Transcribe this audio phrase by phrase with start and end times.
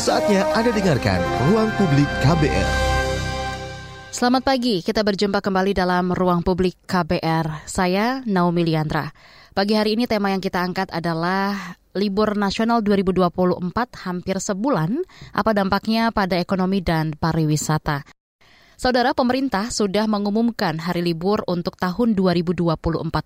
[0.00, 1.20] Saatnya Anda dengarkan
[1.52, 2.68] Ruang Publik KBR.
[4.08, 7.68] Selamat pagi, kita berjumpa kembali dalam Ruang Publik KBR.
[7.68, 9.12] Saya Naomi Liandra.
[9.52, 13.60] Pagi hari ini tema yang kita angkat adalah libur nasional 2024
[14.08, 15.04] hampir sebulan,
[15.36, 18.19] apa dampaknya pada ekonomi dan pariwisata.
[18.80, 22.72] Saudara pemerintah sudah mengumumkan hari libur untuk tahun 2024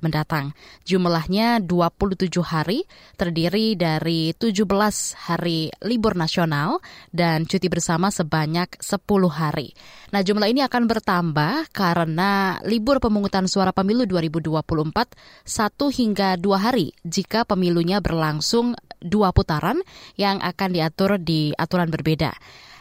[0.03, 0.51] mendatang.
[0.83, 2.83] Jumlahnya 27 hari,
[3.15, 4.67] terdiri dari 17
[5.15, 6.83] hari libur nasional
[7.15, 9.71] dan cuti bersama sebanyak 10 hari.
[10.11, 15.15] Nah, jumlah ini akan bertambah karena libur pemungutan suara pemilu 2024
[15.47, 19.79] satu hingga dua hari jika pemilunya berlangsung dua putaran
[20.19, 22.35] yang akan diatur di aturan berbeda.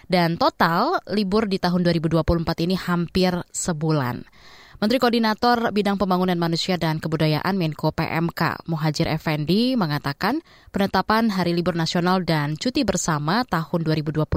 [0.08, 4.24] Dan total libur di tahun 2024 ini hampir sebulan.
[4.84, 10.44] Menteri Koordinator Bidang Pembangunan Manusia dan Kebudayaan Menko PMK Muhajir Effendi mengatakan
[10.76, 14.28] penetapan Hari Libur Nasional dan Cuti Bersama tahun 2024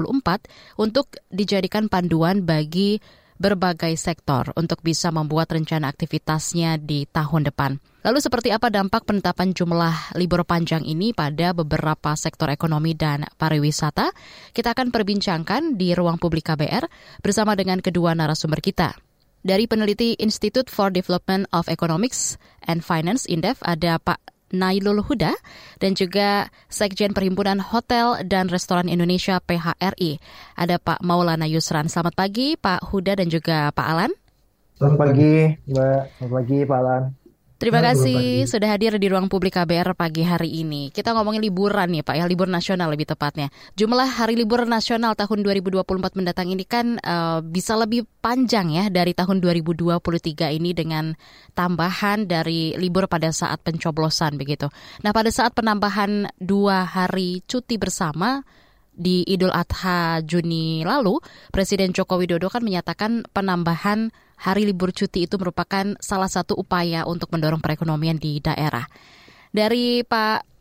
[0.79, 3.03] untuk dijadikan panduan bagi
[3.37, 7.81] berbagai sektor untuk bisa membuat rencana aktivitasnya di tahun depan.
[8.05, 14.13] Lalu seperti apa dampak penetapan jumlah libur panjang ini pada beberapa sektor ekonomi dan pariwisata?
[14.53, 16.87] Kita akan perbincangkan di ruang publik KBR
[17.25, 18.95] bersama dengan kedua narasumber kita.
[19.47, 22.35] Dari peneliti Institute for Development of Economics
[22.67, 25.35] and Finance Indef ada Pak Nailul Huda
[25.77, 30.19] dan juga Sekjen Perhimpunan Hotel dan Restoran Indonesia PHRI.
[30.55, 31.91] Ada Pak Maulana Yusran.
[31.91, 34.11] Selamat pagi Pak Huda dan juga Pak Alan.
[34.77, 35.33] Selamat pagi
[35.67, 36.01] Mbak.
[36.21, 37.26] Selamat pagi Pak Alan.
[37.57, 40.93] Terima kasih sudah hadir di ruang publik KBR pagi hari ini.
[40.93, 43.49] Kita ngomongin liburan nih Pak, ya libur nasional lebih tepatnya.
[43.73, 45.81] Jumlah hari libur nasional tahun 2024
[46.21, 51.17] mendatang ini kan uh, bisa lebih panjang ya dari tahun 2023 ini dengan
[51.57, 54.69] tambahan dari libur pada saat pencoblosan begitu.
[55.01, 58.45] Nah pada saat penambahan dua hari cuti bersama
[58.93, 61.17] di Idul Adha Juni lalu,
[61.49, 67.33] Presiden Joko Widodo kan menyatakan penambahan hari libur cuti itu merupakan salah satu upaya untuk
[67.33, 68.85] mendorong perekonomian di daerah.
[69.49, 70.57] Dari Pak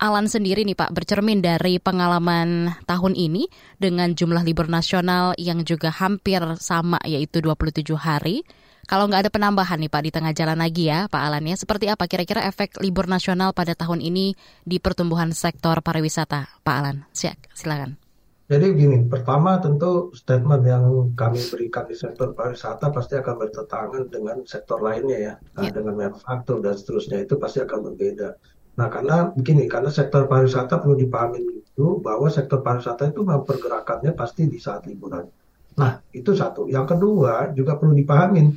[0.00, 5.92] Alan sendiri nih Pak, bercermin dari pengalaman tahun ini dengan jumlah libur nasional yang juga
[5.92, 8.40] hampir sama yaitu 27 hari.
[8.88, 11.92] Kalau nggak ada penambahan nih Pak di tengah jalan lagi ya Pak Alan ya, seperti
[11.92, 14.32] apa kira-kira efek libur nasional pada tahun ini
[14.64, 17.04] di pertumbuhan sektor pariwisata Pak Alan?
[17.52, 18.09] Silakan.
[18.50, 24.42] Jadi gini, pertama tentu statement yang kami berikan di sektor pariwisata pasti akan bertentangan dengan
[24.42, 25.70] sektor lainnya ya, ya.
[25.70, 28.34] dengan manufaktur dan seterusnya itu pasti akan berbeda.
[28.74, 34.50] Nah karena begini, karena sektor pariwisata perlu dipahami dulu bahwa sektor pariwisata itu mempergerakannya pasti
[34.50, 35.30] di saat liburan.
[35.78, 36.66] Nah itu satu.
[36.66, 38.50] Yang kedua juga perlu dipahamin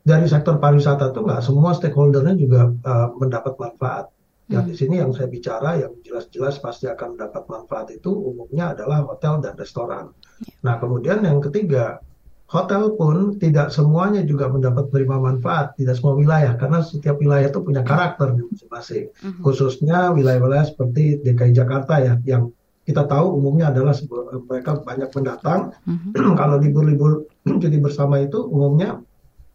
[0.00, 4.08] dari sektor pariwisata itu nggak semua stakeholdernya juga uh, mendapat manfaat.
[4.44, 4.70] Yang hmm.
[4.70, 9.40] di sini yang saya bicara yang jelas-jelas pasti akan mendapat manfaat itu umumnya adalah hotel
[9.40, 10.12] dan restoran.
[10.44, 10.52] Ya.
[10.68, 12.04] Nah kemudian yang ketiga
[12.52, 17.60] hotel pun tidak semuanya juga mendapat menerima manfaat, tidak semua wilayah karena setiap wilayah itu
[17.64, 19.08] punya karakter masing-masing.
[19.24, 19.40] Hmm.
[19.40, 22.52] Khususnya wilayah-wilayah seperti DKI Jakarta ya yang
[22.84, 23.96] kita tahu umumnya adalah
[24.44, 25.72] mereka banyak pendatang.
[25.88, 26.36] -hmm.
[26.40, 27.24] Kalau libur-libur
[27.64, 29.00] cuti bersama itu umumnya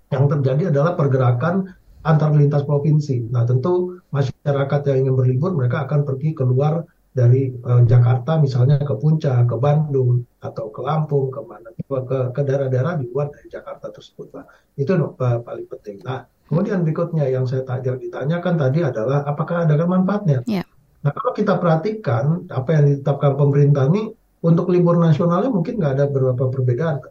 [0.10, 1.70] yang terjadi adalah pergerakan
[2.02, 3.30] antar lintas provinsi.
[3.30, 8.94] Nah, tentu masyarakat yang ingin berlibur mereka akan pergi keluar dari uh, Jakarta misalnya ke
[8.96, 13.90] Puncak, ke Bandung atau ke Lampung, ke mana ke ke daerah-daerah di luar dari Jakarta
[13.90, 14.30] tersebut.
[14.38, 14.46] Nah,
[14.78, 16.06] itu uh, paling penting.
[16.06, 20.46] Nah, kemudian berikutnya yang saya tanya ditanyakan tadi adalah apakah ada manfaatnya?
[20.46, 20.66] Yeah.
[21.02, 24.14] Nah, kalau kita perhatikan apa yang ditetapkan pemerintah ini
[24.46, 27.04] untuk libur nasionalnya mungkin nggak ada beberapa perbedaan.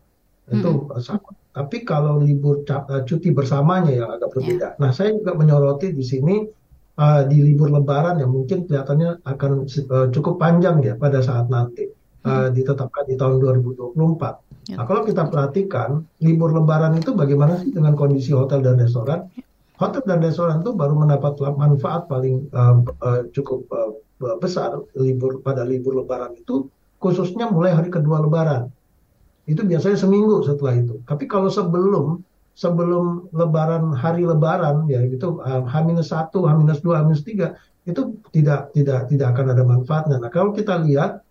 [0.49, 1.03] Itu hmm.
[1.03, 4.69] sama tapi kalau libur eh, cuti bersamanya yang agak berbeda.
[4.77, 4.81] Yeah.
[4.81, 6.47] Nah, saya juga menyoroti di sini
[6.99, 11.87] uh, di libur Lebaran yang mungkin kelihatannya akan uh, cukup panjang ya pada saat nanti
[12.27, 13.95] uh, ditetapkan di tahun 2024.
[14.69, 14.83] Yeah.
[14.83, 19.31] Nah, kalau kita perhatikan libur Lebaran itu bagaimana sih dengan kondisi hotel dan restoran?
[19.33, 19.47] Yeah.
[19.79, 23.95] Hotel dan restoran itu baru mendapat manfaat paling uh, uh, cukup uh,
[24.43, 26.67] besar libur pada libur Lebaran itu
[26.99, 28.75] khususnya mulai hari kedua Lebaran
[29.49, 31.01] itu biasanya seminggu setelah itu.
[31.09, 32.21] Tapi kalau sebelum
[32.59, 37.31] sebelum Lebaran hari Lebaran ya itu H-1, H-2, H-3
[37.87, 38.03] itu
[38.35, 40.17] tidak tidak tidak akan ada manfaatnya.
[40.19, 41.23] Nah kalau kita lihat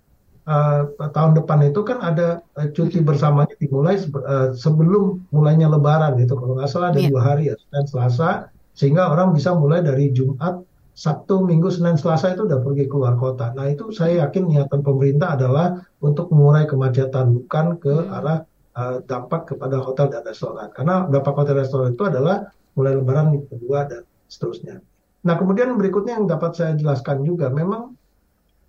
[0.47, 6.31] uh, tahun depan itu kan ada uh, cuti bersamanya dimulai uh, sebelum mulainya Lebaran itu
[6.31, 7.11] kalau nggak salah ada yeah.
[7.11, 8.31] dua hari ya Senin Selasa
[8.71, 10.63] sehingga orang bisa mulai dari Jumat
[10.97, 13.53] Sabtu, Minggu, Senin, Selasa itu udah pergi keluar kota.
[13.53, 18.17] Nah itu saya yakin niatan pemerintah adalah untuk mengurai kemacetan, bukan ke hmm.
[18.17, 18.41] arah
[18.77, 20.69] uh, dampak kepada hotel dan restoran.
[20.71, 24.79] Karena dampak hotel dan restoran itu adalah mulai lebaran kedua dan seterusnya.
[25.25, 27.97] Nah kemudian berikutnya yang dapat saya jelaskan juga, memang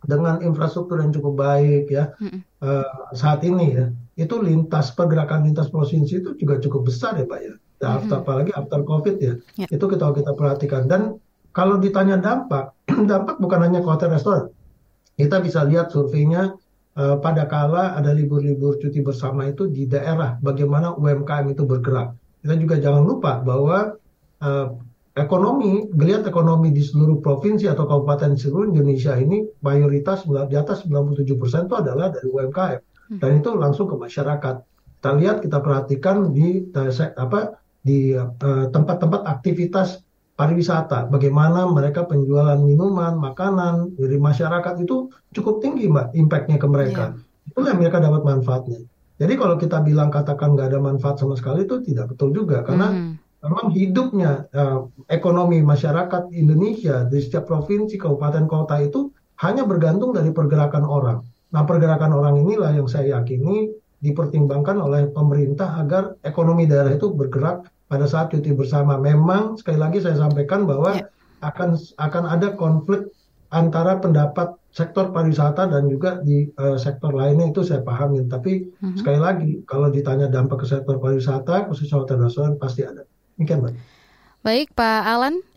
[0.07, 2.39] dengan infrastruktur yang cukup baik ya Mm-mm.
[2.63, 2.87] eh,
[3.19, 7.55] saat ini ya itu lintas pergerakan lintas provinsi itu juga cukup besar ya Pak ya.
[7.79, 9.35] Nah, after- apalagi after COVID ya.
[9.55, 9.67] Ya.
[9.71, 11.19] Itu kita kita perhatikan dan
[11.55, 12.75] kalau ditanya dampak,
[13.11, 14.51] dampak bukan hanya ke hotel restoran.
[15.19, 16.59] Kita bisa lihat surveinya eh,
[16.99, 22.19] pada kala ada libur-libur cuti bersama itu di daerah bagaimana UMKM itu bergerak.
[22.43, 23.95] Kita juga jangan lupa bahwa
[24.43, 24.67] eh,
[25.15, 30.87] ekonomi, geliat ekonomi di seluruh provinsi atau kabupaten di seluruh Indonesia ini mayoritas di atas
[30.87, 32.81] 97% itu adalah dari UMKM
[33.23, 34.57] dan itu langsung ke masyarakat.
[34.99, 40.03] Kita lihat, kita perhatikan di eh, apa di eh, tempat-tempat aktivitas
[40.39, 47.05] pariwisata, bagaimana mereka penjualan minuman, makanan dari masyarakat itu cukup tinggi, Mbak, impact-nya ke mereka.
[47.51, 48.81] Itulah yang mereka dapat manfaatnya.
[49.19, 52.95] Jadi kalau kita bilang katakan nggak ada manfaat sama sekali itu tidak betul juga, karena
[52.95, 53.13] Mhm.
[53.43, 54.79] memang hidupnya eh,
[55.11, 59.11] ekonomi masyarakat Indonesia di setiap provinsi, kabupaten, kota itu
[59.43, 61.19] hanya bergantung dari pergerakan orang.
[61.51, 67.67] Nah, pergerakan orang inilah yang saya yakini dipertimbangkan oleh pemerintah agar ekonomi daerah itu bergerak
[67.89, 69.01] pada saat cuti bersama.
[69.01, 71.09] Memang sekali lagi saya sampaikan bahwa Ya.
[71.41, 73.09] akan akan ada konflik
[73.49, 78.29] antara pendapat sektor pariwisata dan juga di eh, sektor lainnya itu saya pahamin.
[78.29, 78.97] Tapi Mhm.
[79.01, 83.09] sekali lagi kalau ditanya dampak ke sektor pariwisata khususnya hotel restoran pasti ada.
[83.41, 83.75] Demikian, Mbak.
[84.45, 85.48] Baik, Pak Alan.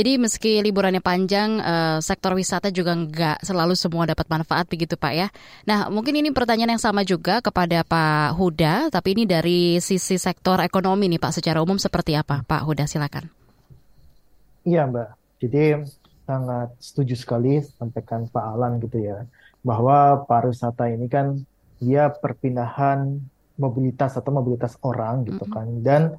[0.00, 5.12] Jadi meski liburannya panjang, eh, sektor wisata juga nggak selalu semua dapat manfaat begitu Pak
[5.12, 5.28] ya.
[5.68, 10.56] Nah mungkin ini pertanyaan yang sama juga kepada Pak Huda, tapi ini dari sisi sektor
[10.64, 11.36] ekonomi nih Pak.
[11.36, 12.40] Secara umum seperti apa?
[12.40, 13.28] Pak Huda silakan.
[14.64, 15.08] Iya Mbak,
[15.44, 15.84] jadi
[16.24, 19.28] sangat setuju sekali sampaikan Pak Alan gitu ya,
[19.60, 21.44] bahwa pariwisata ini kan
[21.76, 23.20] dia perpindahan
[23.60, 26.16] mobilitas atau mobilitas orang gitu kan, dan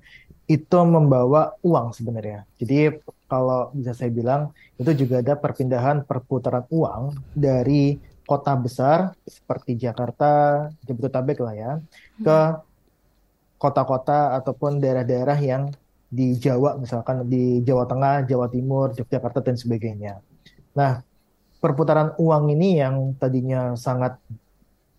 [0.51, 2.43] itu membawa uang sebenarnya.
[2.59, 2.99] Jadi
[3.31, 7.95] kalau bisa saya bilang itu juga ada perpindahan perputaran uang dari
[8.27, 11.71] kota besar seperti Jakarta, Jabodetabek lah ya,
[12.19, 12.39] ke
[13.55, 15.71] kota-kota ataupun daerah-daerah yang
[16.11, 20.19] di Jawa, misalkan di Jawa Tengah, Jawa Timur, Yogyakarta, dan sebagainya.
[20.75, 20.99] Nah,
[21.63, 24.19] perputaran uang ini yang tadinya sangat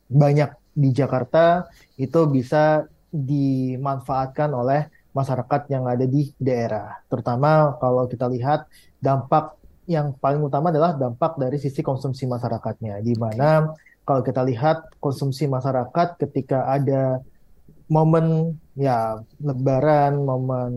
[0.08, 1.68] banyak di Jakarta,
[2.00, 7.00] itu bisa dimanfaatkan oleh masyarakat yang ada di daerah.
[7.08, 8.66] Terutama kalau kita lihat
[8.98, 9.56] dampak
[9.86, 13.72] yang paling utama adalah dampak dari sisi konsumsi masyarakatnya, di mana
[14.02, 17.22] kalau kita lihat konsumsi masyarakat ketika ada
[17.92, 20.72] momen ya lebaran, momen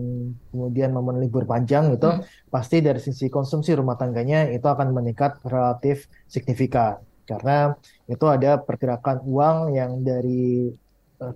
[0.52, 2.22] kemudian momen libur panjang itu Hmm.
[2.52, 7.74] pasti dari sisi konsumsi rumah tangganya itu akan meningkat relatif signifikan karena
[8.06, 10.70] itu ada pergerakan uang yang dari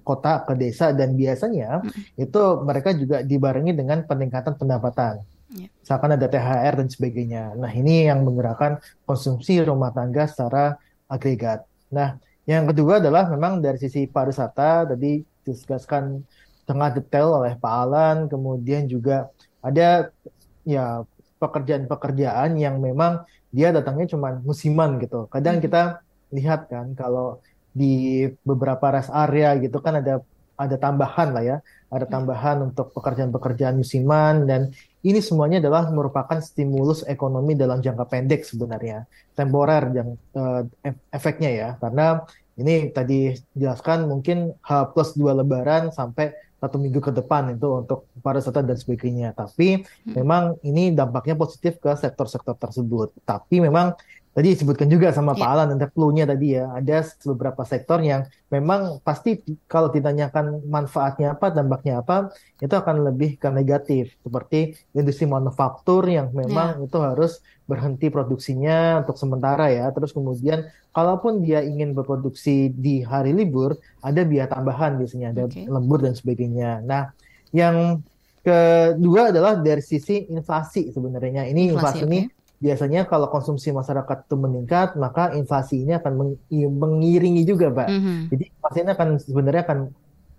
[0.04, 1.80] kota ke desa dan biasanya
[2.14, 5.24] itu mereka juga dibarengi dengan peningkatan pendapatan.
[5.50, 5.66] Ya.
[5.82, 7.58] Misalkan ada THR dan sebagainya.
[7.58, 10.78] Nah, ini yang menggerakkan konsumsi rumah tangga secara
[11.10, 11.66] agregat.
[11.90, 16.22] Nah, yang kedua adalah memang dari sisi pariwisata tadi dijelaskan
[16.68, 19.26] tengah detail oleh Pak Alan, kemudian juga
[19.58, 20.14] ada
[20.62, 21.02] ya
[21.42, 25.26] pekerjaan-pekerjaan yang memang dia datangnya cuma musiman gitu.
[25.26, 25.64] Kadang Hmm.
[25.66, 25.82] kita
[26.30, 30.20] lihat kan kalau di beberapa rest area gitu kan ada
[30.60, 31.56] ada tambahan lah ya,
[31.88, 32.12] ada Ya.
[32.14, 34.68] tambahan untuk pekerjaan-pekerjaan musiman dan
[35.00, 41.50] ini semuanya adalah merupakan stimulus ekonomi dalam jangka pendek sebenarnya, temporer yang eh, ef- efeknya
[41.60, 42.20] ya, karena
[42.60, 46.28] ini tadi jelaskan mungkin H plus dua Lebaran sampai
[46.60, 49.32] satu minggu ke depan itu untuk pariwisata dan sebagainya.
[49.32, 50.12] Tapi Hmm.
[50.20, 53.16] memang ini dampaknya positif ke sektor-sektor tersebut.
[53.24, 53.96] Tapi memang
[54.40, 55.52] tadi disebutkan juga sama Pak Ya.
[55.52, 59.36] Alan ada clue-nya tadi ya, ada beberapa sektor yang memang pasti
[59.68, 64.16] kalau ditanyakan manfaatnya apa, dampaknya apa, itu akan lebih ke negatif.
[64.24, 69.92] Seperti industri manufaktur yang memang itu harus berhenti produksinya untuk sementara ya.
[69.92, 75.68] Terus kemudian kalaupun dia ingin berproduksi di hari libur, ada biaya tambahan biasanya, ada Oke.
[75.68, 76.80] lembur dan sebagainya.
[76.80, 77.12] Nah,
[77.52, 78.00] yang
[78.40, 81.44] kedua adalah dari sisi inflasi sebenarnya.
[81.44, 86.40] Ini Inflasi, inflasi ini biasanya kalau konsumsi masyarakat itu meningkat, maka inflasi ini akan meng-
[86.52, 87.88] mengiringi juga, Pak.
[87.88, 88.16] Mhm.
[88.30, 89.78] Jadi inflasi ini akan sebenarnya akan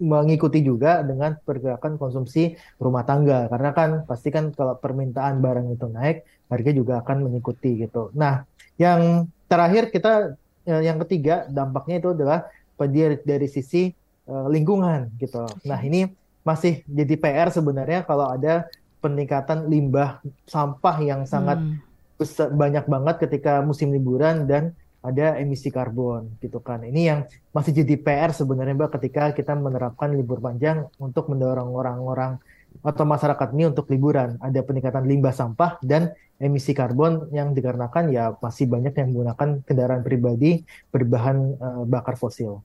[0.02, 3.46] mengikuti juga dengan pergerakan konsumsi rumah tangga.
[3.50, 8.10] Karena kan pasti kan kalau permintaan barang itu naik, harga juga akan mengikuti gitu.
[8.18, 8.46] Nah,
[8.82, 12.50] yang terakhir kita eh, yang ketiga dampaknya itu adalah
[12.82, 13.94] dari dari sisi
[14.26, 15.46] eh, lingkungan gitu.
[15.70, 16.10] Nah, ini
[16.42, 18.66] masih jadi PR sebenarnya kalau ada
[19.02, 21.78] peningkatan limbah sampah yang sangat Hmm.
[22.52, 26.86] Banyak banget ketika musim liburan dan ada emisi karbon gitu kan.
[26.86, 32.38] Ini yang masih jadi PR sebenarnya Mbak ketika kita menerapkan libur panjang untuk mendorong orang-orang
[32.86, 34.38] atau masyarakat ini untuk liburan.
[34.40, 40.02] Ada peningkatan limbah sampah dan emisi karbon yang dikarenakan ya masih banyak yang menggunakan kendaraan
[40.06, 40.64] pribadi
[40.94, 42.62] berbahan uh, bakar fosil.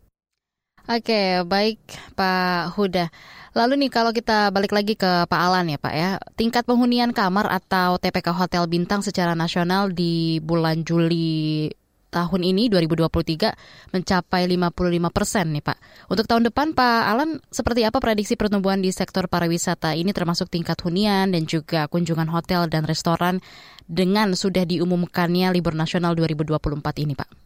[0.86, 1.82] Oke, baik
[2.14, 3.10] Pak Huda.
[3.58, 7.50] Lalu nih kalau kita balik lagi ke Pak Alan ya Pak ya, tingkat penghunian kamar
[7.50, 11.66] atau TPK Hotel Bintang secara nasional di bulan Juli
[12.14, 15.78] tahun ini 2023 mencapai 55 persen nih Pak.
[16.06, 20.78] Untuk tahun depan Pak Alan seperti apa prediksi pertumbuhan di sektor pariwisata ini termasuk tingkat
[20.86, 23.42] hunian dan juga kunjungan hotel dan restoran
[23.90, 27.45] dengan sudah diumumkannya libur nasional 2024 ini Pak?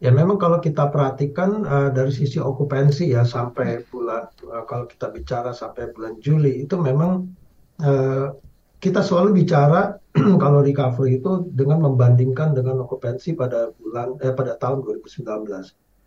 [0.00, 5.12] Ya memang kalau kita perhatikan uh, dari sisi okupansi ya sampai bulan uh, kalau kita
[5.12, 7.28] bicara sampai bulan Juli itu memang
[7.84, 8.32] uh,
[8.80, 10.00] kita selalu bicara
[10.42, 15.20] kalau recovery itu dengan membandingkan dengan okupansi pada bulan eh, pada tahun 2019.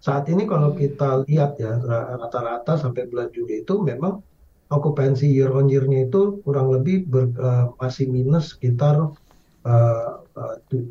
[0.01, 1.77] Saat ini kalau kita lihat ya
[2.17, 4.25] rata-rata sampai bulan Juli itu memang
[4.73, 9.13] okupansi year on year-nya itu kurang lebih ber, uh, masih minus sekitar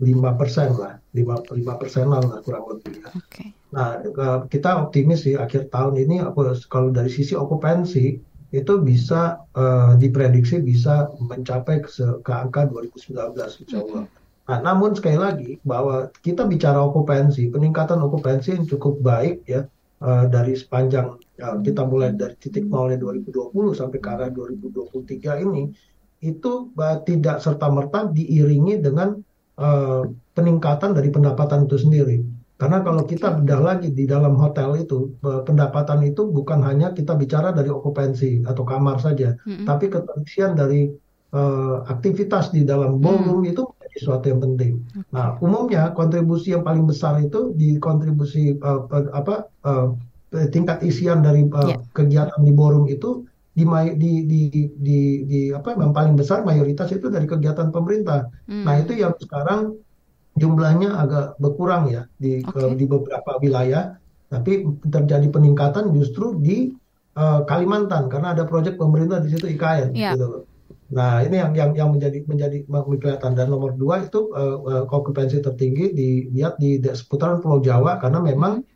[0.02, 3.10] lima uh, persen lah, lima lima persenan lah kurang lebih ya.
[3.10, 3.50] Okay.
[3.74, 3.98] Nah
[4.46, 6.22] kita optimis di akhir tahun ini
[6.70, 11.88] kalau dari sisi okupansi itu bisa uh, diprediksi bisa mencapai ke,
[12.20, 13.32] ke angka 2019
[13.64, 14.04] insya Allah.
[14.42, 19.64] Nah, namun sekali lagi bahwa kita bicara okupansi, peningkatan okupansi yang cukup baik ya
[20.04, 25.72] uh, dari sepanjang uh, kita mulai dari titik nolnya 2020 sampai ke arah 2023 ini
[26.20, 29.16] itu uh, tidak serta merta diiringi dengan
[29.58, 32.22] uh, peningkatan dari pendapatan itu sendiri.
[32.62, 37.50] Karena kalau kita bedah lagi di dalam hotel itu, pendapatan itu bukan hanya kita bicara
[37.50, 39.66] dari okupansi atau kamar saja, mm-hmm.
[39.66, 40.86] tapi keterisian dari
[41.34, 43.50] uh, aktivitas di dalam ballroom mm.
[43.50, 44.72] itu menjadi sesuatu yang penting.
[44.78, 45.10] Okay.
[45.10, 49.90] Nah, umumnya kontribusi yang paling besar itu di kontribusi uh, apa uh,
[50.54, 51.82] tingkat isian dari uh, yeah.
[51.98, 53.64] kegiatan di ballroom itu di,
[53.96, 54.42] di, di,
[54.72, 58.32] di, di apa yang paling besar mayoritas itu dari kegiatan pemerintah.
[58.48, 58.64] Mm.
[58.64, 59.76] Nah, itu yang sekarang
[60.40, 62.72] jumlahnya agak berkurang ya di okay.
[62.72, 64.00] di beberapa wilayah,
[64.32, 66.72] tapi terjadi peningkatan justru di
[67.20, 70.16] uh, Kalimantan karena ada proyek pemerintah di situ IKN yeah.
[70.16, 70.48] gitu
[70.92, 75.96] Nah ini yang yang yang menjadi menjadi kelihatan dan nomor dua itu uh, okupansi tertinggi
[75.96, 78.71] dilihat di seputaran Pulau Jawa karena memang uh,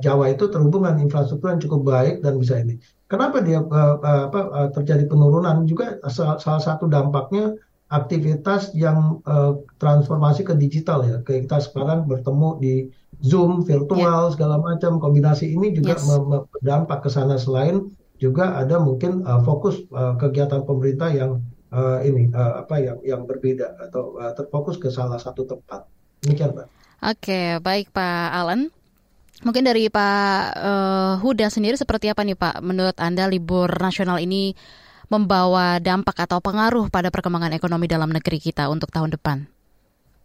[0.00, 2.80] Jawa itu terhubung dengan infrastruktur yang cukup baik dan bisa ini.
[3.08, 7.54] Kenapa dia uh, apa, uh, terjadi penurunan juga salah, salah satu dampaknya
[7.92, 11.20] aktivitas yang uh, transformasi ke digital ya.
[11.22, 12.74] Kayak kita sekarang bertemu di
[13.22, 14.32] Zoom, virtual, yeah.
[14.32, 14.98] segala macam.
[14.98, 16.08] Kombinasi ini juga yes.
[16.08, 21.42] berdampak ke sana selain juga ada mungkin uh, fokus uh, kegiatan pemerintah yang
[21.74, 25.84] uh, ini uh, apa yang yang berbeda atau uh, terfokus ke salah satu tempat.
[26.24, 26.66] Demikian, Pak.
[27.04, 28.72] Oke, baik Pak Alan.
[29.44, 32.64] Mungkin dari Pak uh, Huda sendiri seperti apa nih Pak?
[32.64, 34.56] Menurut Anda libur nasional ini
[35.12, 39.44] membawa dampak atau pengaruh pada perkembangan ekonomi dalam negeri kita untuk tahun depan?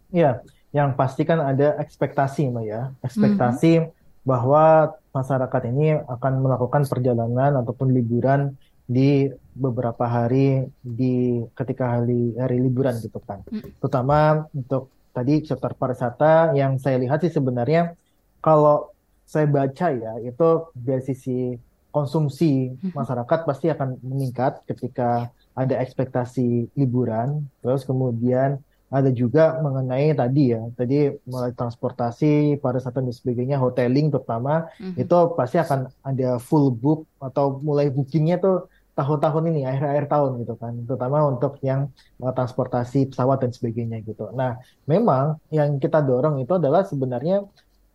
[0.08, 0.40] Ya,
[0.72, 2.90] yang pasti kan ada ekspektasi, Mbak ya.
[3.04, 4.24] Ekspektasi mm -hmm.
[4.24, 8.56] bahwa masyarakat ini akan melakukan perjalanan ataupun liburan
[8.90, 13.44] di beberapa hari di ketika hari hari liburan gitu kan.
[13.46, 13.78] Mm.
[13.78, 17.94] Terutama untuk tadi sektor pariwisata yang saya lihat sih sebenarnya
[18.42, 18.90] kalau
[19.30, 21.54] saya baca ya itu dari sisi
[21.94, 22.98] konsumsi mm-hmm.
[22.98, 27.46] masyarakat pasti akan meningkat ketika ada ekspektasi liburan.
[27.62, 28.58] Terus kemudian
[28.90, 34.98] ada juga mengenai tadi ya, tadi mulai transportasi, pariwisata dan sebagainya, hoteling terutama mm-hmm.
[34.98, 38.66] itu pasti akan ada full book atau mulai bookingnya tuh
[38.98, 41.86] tahun-tahun ini akhir-akhir tahun gitu kan, terutama untuk yang
[42.18, 44.26] uh, transportasi pesawat dan sebagainya gitu.
[44.34, 44.58] Nah,
[44.90, 47.46] memang yang kita dorong itu adalah sebenarnya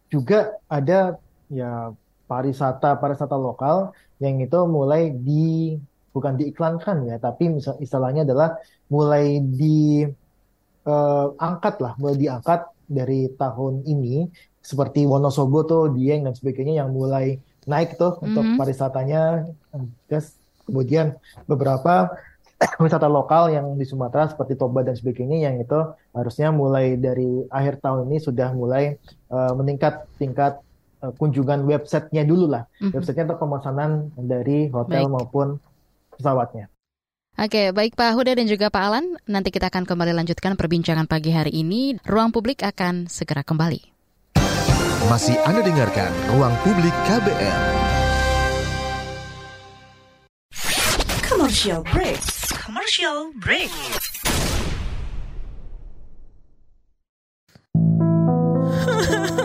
[0.07, 1.93] juga ada ya
[2.25, 5.77] pariwisata pariwisata lokal yang itu mulai di
[6.15, 8.55] bukan diiklankan ya tapi misal istilahnya adalah
[8.87, 9.75] mulai diangkat
[11.75, 14.31] uh, lah mulai diangkat dari tahun ini
[14.63, 17.37] seperti Wonosobo tuh Dieng dan sebagainya yang mulai
[17.69, 18.25] naik tuh mm-hmm.
[18.25, 19.45] untuk pariwisatanya
[20.07, 22.09] terus kemudian beberapa
[22.83, 25.79] wisata lokal yang di Sumatera seperti Toba dan sebagainya yang itu
[26.15, 28.95] harusnya mulai dari akhir tahun ini sudah mulai
[29.29, 30.63] uh, meningkat tingkat
[31.01, 32.63] uh, kunjungan websitenya dulu lah.
[32.79, 32.91] Mm-hmm.
[32.95, 35.13] Websitenya untuk pemesanan dari hotel baik.
[35.13, 35.47] maupun
[36.15, 36.69] pesawatnya.
[37.35, 39.19] Oke, baik Pak Huda dan juga Pak Alan.
[39.27, 41.99] Nanti kita akan kembali lanjutkan perbincangan pagi hari ini.
[42.07, 43.91] Ruang publik akan segera kembali.
[45.11, 47.61] Masih Anda dengarkan Ruang Publik KBR.
[51.21, 52.17] Commercial break.
[52.57, 53.69] Commercial break.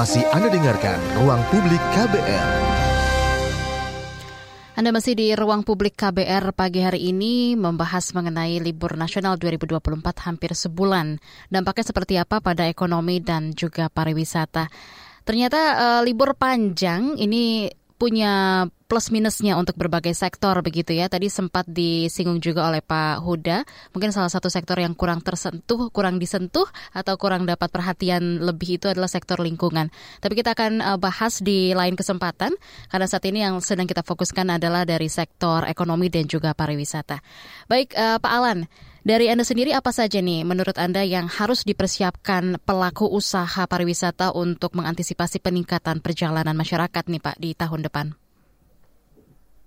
[0.00, 2.48] Masih Anda dengarkan Ruang Publik KBR.
[4.72, 10.56] Anda masih di ruang publik KBR pagi hari ini membahas mengenai libur nasional 2024 hampir
[10.56, 11.20] sebulan.
[11.52, 14.72] Dampaknya seperti apa pada ekonomi dan juga pariwisata.
[15.28, 17.68] Ternyata uh, libur panjang ini
[18.00, 21.12] punya plus minusnya untuk berbagai sektor begitu ya.
[21.12, 26.16] Tadi sempat disinggung juga oleh Pak Huda, mungkin salah satu sektor yang kurang tersentuh, kurang
[26.16, 26.64] disentuh
[26.96, 29.92] atau kurang dapat perhatian lebih itu adalah sektor lingkungan.
[30.24, 32.56] Tapi kita akan uh, bahas di lain kesempatan
[32.88, 37.20] karena saat ini yang sedang kita fokuskan adalah dari sektor ekonomi dan juga pariwisata.
[37.68, 38.64] Baik uh, Pak Alan,
[39.00, 44.76] dari Anda sendiri apa saja nih menurut Anda yang harus dipersiapkan pelaku usaha pariwisata untuk
[44.76, 48.06] mengantisipasi peningkatan perjalanan masyarakat nih Pak di tahun depan?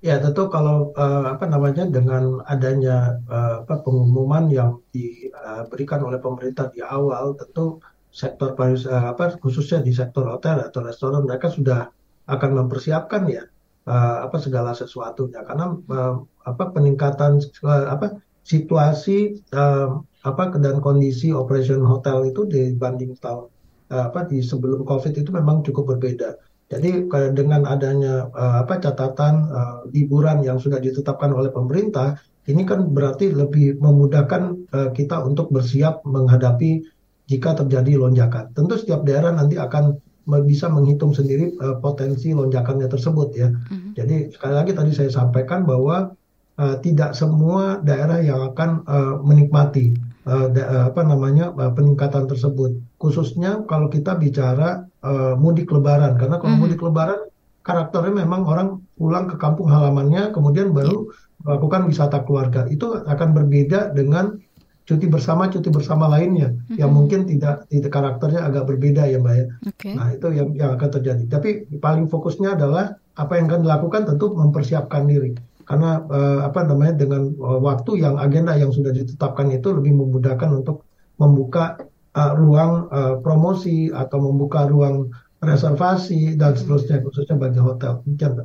[0.04, 6.68] Ya tentu kalau uh, apa namanya dengan adanya uh, apa pengumuman yang diberikan oleh pemerintah
[6.68, 7.80] di awal tentu
[8.12, 11.88] sektor pariwisata uh, apa khususnya di sektor hotel atau restoran mereka sudah
[12.28, 13.48] akan mempersiapkan ya
[13.88, 21.36] uh, apa segala sesuatunya karena uh, apa peningkatan uh, apa situasi uh, apa dan kondisi
[21.36, 23.48] operation hotel itu dibanding tahun
[23.92, 26.40] uh, apa di sebelum COVID itu memang cukup berbeda.
[26.72, 32.18] Jadi dengan adanya uh, apa catatan uh, liburan yang sudah ditetapkan oleh pemerintah,
[32.50, 36.82] ini kan berarti lebih memudahkan uh, kita untuk bersiap menghadapi
[37.30, 38.52] jika terjadi lonjakan.
[38.58, 40.02] Tentu setiap daerah nanti akan
[40.48, 43.52] bisa menghitung sendiri uh, potensi lonjakannya tersebut ya.
[43.52, 43.92] Mm -hmm.
[44.00, 46.16] Jadi sekali lagi tadi saya sampaikan bahwa
[46.60, 49.94] uh, tidak semua daerah yang akan uh, menikmati
[50.26, 52.78] uh, da, apa namanya uh, peningkatan tersebut.
[53.00, 56.70] Khususnya kalau kita bicara uh, mudik lebaran, karena kalau mm -hmm.
[56.70, 57.20] mudik lebaran
[57.64, 61.08] karakternya memang orang pulang ke kampung halamannya, kemudian baru
[61.48, 62.68] melakukan wisata keluarga.
[62.68, 64.36] Itu akan berbeda dengan
[64.84, 66.76] cuti bersama cuti bersama lainnya mm-hmm.
[66.76, 69.46] yang mungkin tidak tidak karakternya agak berbeda ya mbak ya.
[69.72, 69.96] Okay.
[69.96, 71.24] Nah itu yang yang akan terjadi.
[71.32, 75.32] Tapi paling fokusnya adalah apa yang akan dilakukan tentu mempersiapkan diri
[75.64, 80.50] karena uh, apa namanya dengan uh, waktu yang agenda yang sudah ditetapkan itu lebih memudahkan
[80.52, 80.84] untuk
[81.16, 81.80] membuka
[82.16, 85.12] uh, ruang uh, promosi atau membuka ruang
[85.44, 88.00] reservasi dan seterusnya khususnya bagi hotel.
[88.08, 88.40] Oke,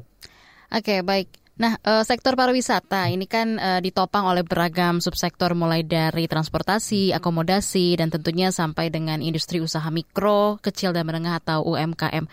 [0.71, 1.31] okay, baik.
[1.59, 1.75] Nah,
[2.07, 8.95] sektor pariwisata ini kan ditopang oleh beragam subsektor mulai dari transportasi, akomodasi, dan tentunya sampai
[8.95, 12.31] dengan industri usaha mikro, kecil dan menengah atau UMKM.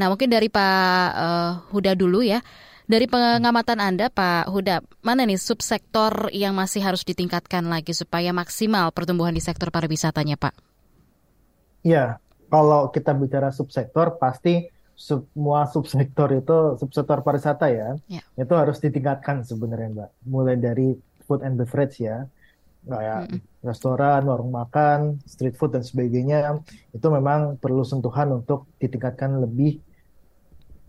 [0.00, 1.08] Nah, mungkin dari Pak
[1.68, 2.40] Huda dulu ya.
[2.92, 8.92] Dari pengamatan Anda, Pak Huda, mana nih subsektor yang masih harus ditingkatkan lagi supaya maksimal
[8.92, 10.52] pertumbuhan di sektor pariwisatanya, Pak?
[11.88, 12.20] Ya,
[12.52, 18.20] kalau kita bicara subsektor, pasti semua subsektor itu subsektor pariwisata ya, ya.
[18.36, 20.10] itu harus ditingkatkan sebenarnya, Mbak.
[20.28, 20.92] Mulai dari
[21.24, 22.28] food and beverage ya,
[22.84, 23.40] kayak mm -hmm.
[23.72, 26.60] restoran, warung makan, street food dan sebagainya,
[26.92, 29.80] itu memang perlu sentuhan untuk ditingkatkan lebih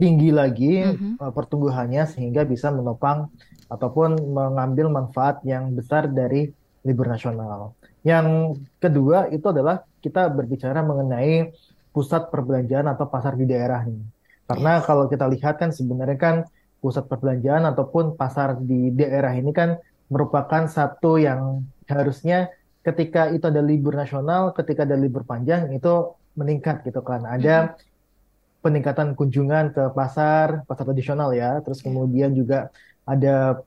[0.04, 1.24] tinggi lagi mm-hmm.
[1.24, 3.32] uh, pertumbuhannya sehingga bisa menopang
[3.72, 6.52] ataupun mengambil manfaat yang besar dari
[6.84, 7.72] libur nasional.
[8.04, 11.56] Yang kedua itu adalah kita berbicara mengenai
[11.96, 14.04] pusat perbelanjaan atau pasar di daerah nih.
[14.44, 14.84] Karena yes.
[14.84, 16.36] kalau kita lihat kan sebenarnya kan
[16.84, 19.80] pusat perbelanjaan ataupun pasar di daerah ini kan
[20.12, 22.52] merupakan satu yang harusnya
[22.84, 27.24] ketika itu ada libur nasional, ketika ada libur panjang itu meningkat gitu kan.
[27.24, 27.93] Ada mm-hmm
[28.64, 31.86] peningkatan kunjungan ke pasar, pasar tradisional ya, terus iya.
[31.92, 32.72] kemudian juga
[33.04, 33.60] ada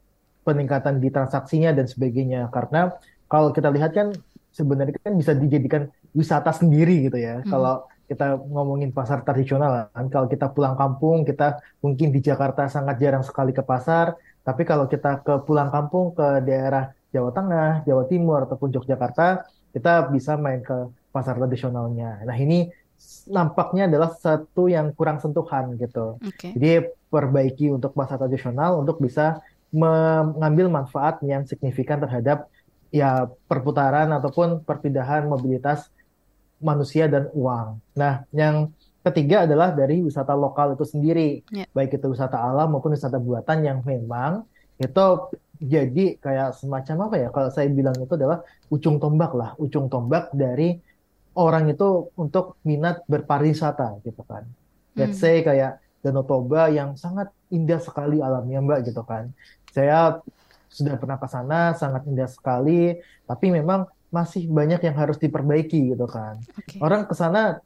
[0.48, 2.48] peningkatan di transaksinya dan sebagainya.
[2.48, 2.96] Karena
[3.28, 4.16] kalau kita lihat kan
[4.56, 7.44] sebenarnya kan bisa dijadikan wisata sendiri gitu ya.
[7.44, 7.50] Hmm.
[7.52, 7.74] Kalau
[8.08, 13.26] kita ngomongin pasar tradisional kan, kalau kita pulang kampung, kita mungkin di Jakarta sangat jarang
[13.26, 18.46] sekali ke pasar, tapi kalau kita ke pulang kampung ke daerah Jawa Tengah, Jawa Timur
[18.46, 19.42] ataupun Yogyakarta,
[19.74, 22.22] kita bisa main ke pasar tradisionalnya.
[22.22, 22.70] Nah, ini
[23.26, 26.16] nampaknya adalah satu yang kurang sentuhan gitu.
[26.22, 26.54] Oke.
[26.54, 29.42] Jadi perbaiki untuk pasar tradisional untuk bisa
[29.74, 32.46] mengambil manfaat yang signifikan terhadap
[32.94, 35.90] ya perputaran ataupun perpindahan mobilitas
[36.62, 37.82] manusia dan uang.
[37.98, 38.72] Nah, yang
[39.04, 41.66] ketiga adalah dari wisata lokal itu sendiri, Ya.
[41.76, 44.46] baik itu wisata alam maupun wisata buatan yang memang
[44.80, 45.04] itu
[45.56, 47.28] jadi kayak semacam apa ya?
[47.32, 50.80] Kalau saya bilang itu adalah ujung tombak lah, ujung tombak dari
[51.36, 54.48] orang itu untuk minat berpariwisata gitu kan.
[54.96, 55.28] Let's Hmm.
[55.28, 59.30] say kayak Danau Toba yang sangat indah sekali alamnya Mbak gitu kan.
[59.70, 60.18] Saya
[60.72, 66.06] sudah pernah ke sana, sangat indah sekali, tapi memang masih banyak yang harus diperbaiki gitu
[66.08, 66.40] kan.
[66.56, 66.80] Oke.
[66.80, 67.60] Orang ke sana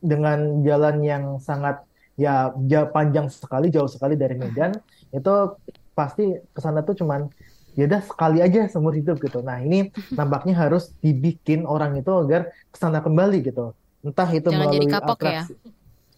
[0.00, 1.84] dengan jalan yang sangat
[2.16, 4.72] ya ja- panjang sekali, jauh sekali dari Medan,
[5.10, 5.34] itu
[5.92, 7.28] pasti ke sana tuh cuman
[7.80, 9.38] ya udah sekali aja seumur hidup gitu.
[9.48, 9.76] Nah, ini
[10.18, 12.40] nampaknya harus dibikin orang itu agar
[12.72, 13.60] ke sana kembali gitu.
[14.06, 15.40] Entah itu Jangan jadi melalui kapok ya.
[15.40, 15.52] atraksi.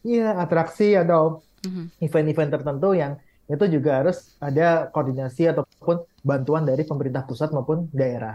[0.09, 1.23] Iya, atraksi atau
[1.65, 1.91] Mhm.
[2.05, 3.13] event-event tertentu yang
[3.53, 4.63] itu juga harus ada
[4.95, 5.97] koordinasi ataupun
[6.29, 8.35] bantuan dari pemerintah pusat maupun daerah.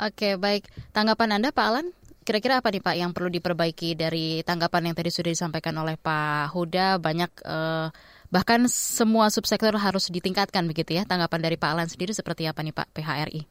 [0.00, 0.66] Oke, baik.
[0.94, 1.86] Tanggapan Anda, Pak Alan?
[2.22, 6.54] Kira-kira apa nih Pak yang perlu diperbaiki dari tanggapan yang tadi sudah disampaikan oleh Pak
[6.54, 6.98] Huda?
[7.02, 7.86] Banyak eh,
[8.32, 11.04] bahkan semua subsektor harus ditingkatkan begitu ya.
[11.04, 13.44] Tanggapan dari Pak Alan sendiri seperti apa nih Pak PHRI?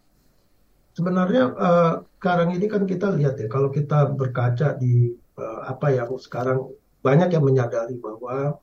[0.98, 6.10] Sebenarnya eh, sekarang ini kan kita lihat ya, kalau kita berkaca di eh, apa yang
[6.18, 6.74] sekarang
[7.06, 8.58] banyak yang menyadari bahwa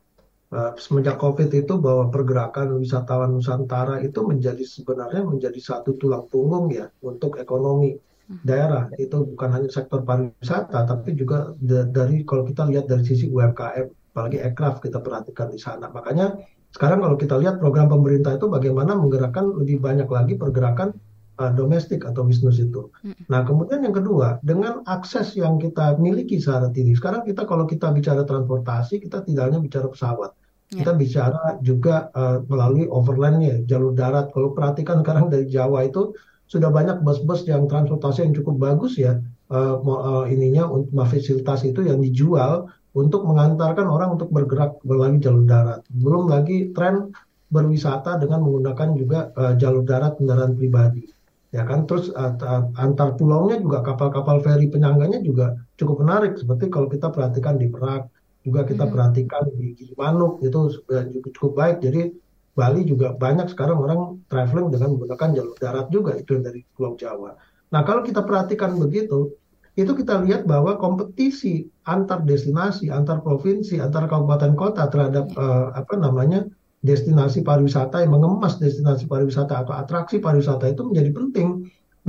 [0.53, 6.69] eh, semenjak COVID itu bahwa pergerakan wisatawan Nusantara itu menjadi sebenarnya menjadi satu tulang punggung
[6.75, 7.97] ya untuk ekonomi
[8.29, 8.93] daerah.
[9.01, 13.89] Itu bukan hanya sektor pariwisata, tapi juga da- dari kalau kita lihat dari sisi UMKM,
[14.19, 15.87] apalagi aircraft kita perhatikan di sana.
[15.95, 16.35] Makanya
[16.75, 20.91] sekarang kalau kita lihat program pemerintah itu bagaimana menggerakkan lebih banyak lagi pergerakan
[21.39, 22.91] uh, domestik atau bisnis itu.
[23.31, 27.95] Nah, kemudian yang kedua, dengan akses yang kita miliki saat ini, sekarang kita kalau kita
[27.95, 30.35] bicara transportasi, kita tidak hanya bicara pesawat.
[30.75, 30.85] Ya.
[30.85, 34.29] Kita bicara juga uh, melalui overlandnya, jalur darat.
[34.35, 36.13] Kalau perhatikan sekarang dari Jawa itu
[36.51, 39.17] sudah banyak bus-bus yang transportasi yang cukup bagus ya,
[39.49, 45.44] uh, uh, ininya untuk fasilitas itu yang dijual untuk mengantarkan orang untuk bergerak melalui jalur
[45.44, 45.81] darat.
[45.92, 47.12] Belum lagi tren
[47.48, 51.09] berwisata dengan menggunakan juga uh, jalur darat kendaraan pribadi
[51.48, 52.37] ya kan terus uh,
[52.77, 58.12] antar pulaunya juga kapal-kapal feri penyangganya juga cukup menarik seperti kalau kita perhatikan di Merak
[58.44, 58.92] juga kita Mhm.
[58.92, 62.12] perhatikan di Gilimanuk itu uh, juga cukup baik jadi
[62.53, 67.38] Bali juga banyak sekarang orang traveling dengan menggunakan jalur darat juga itu dari Pulau Jawa.
[67.70, 69.31] Nah kalau kita perhatikan begitu
[69.79, 75.95] itu kita lihat bahwa kompetisi antar destinasi, antar provinsi, antar kabupaten kota terhadap uh, apa
[75.95, 76.43] namanya
[76.83, 81.49] destinasi pariwisata yang mengemas destinasi pariwisata atau atraksi pariwisata itu menjadi penting.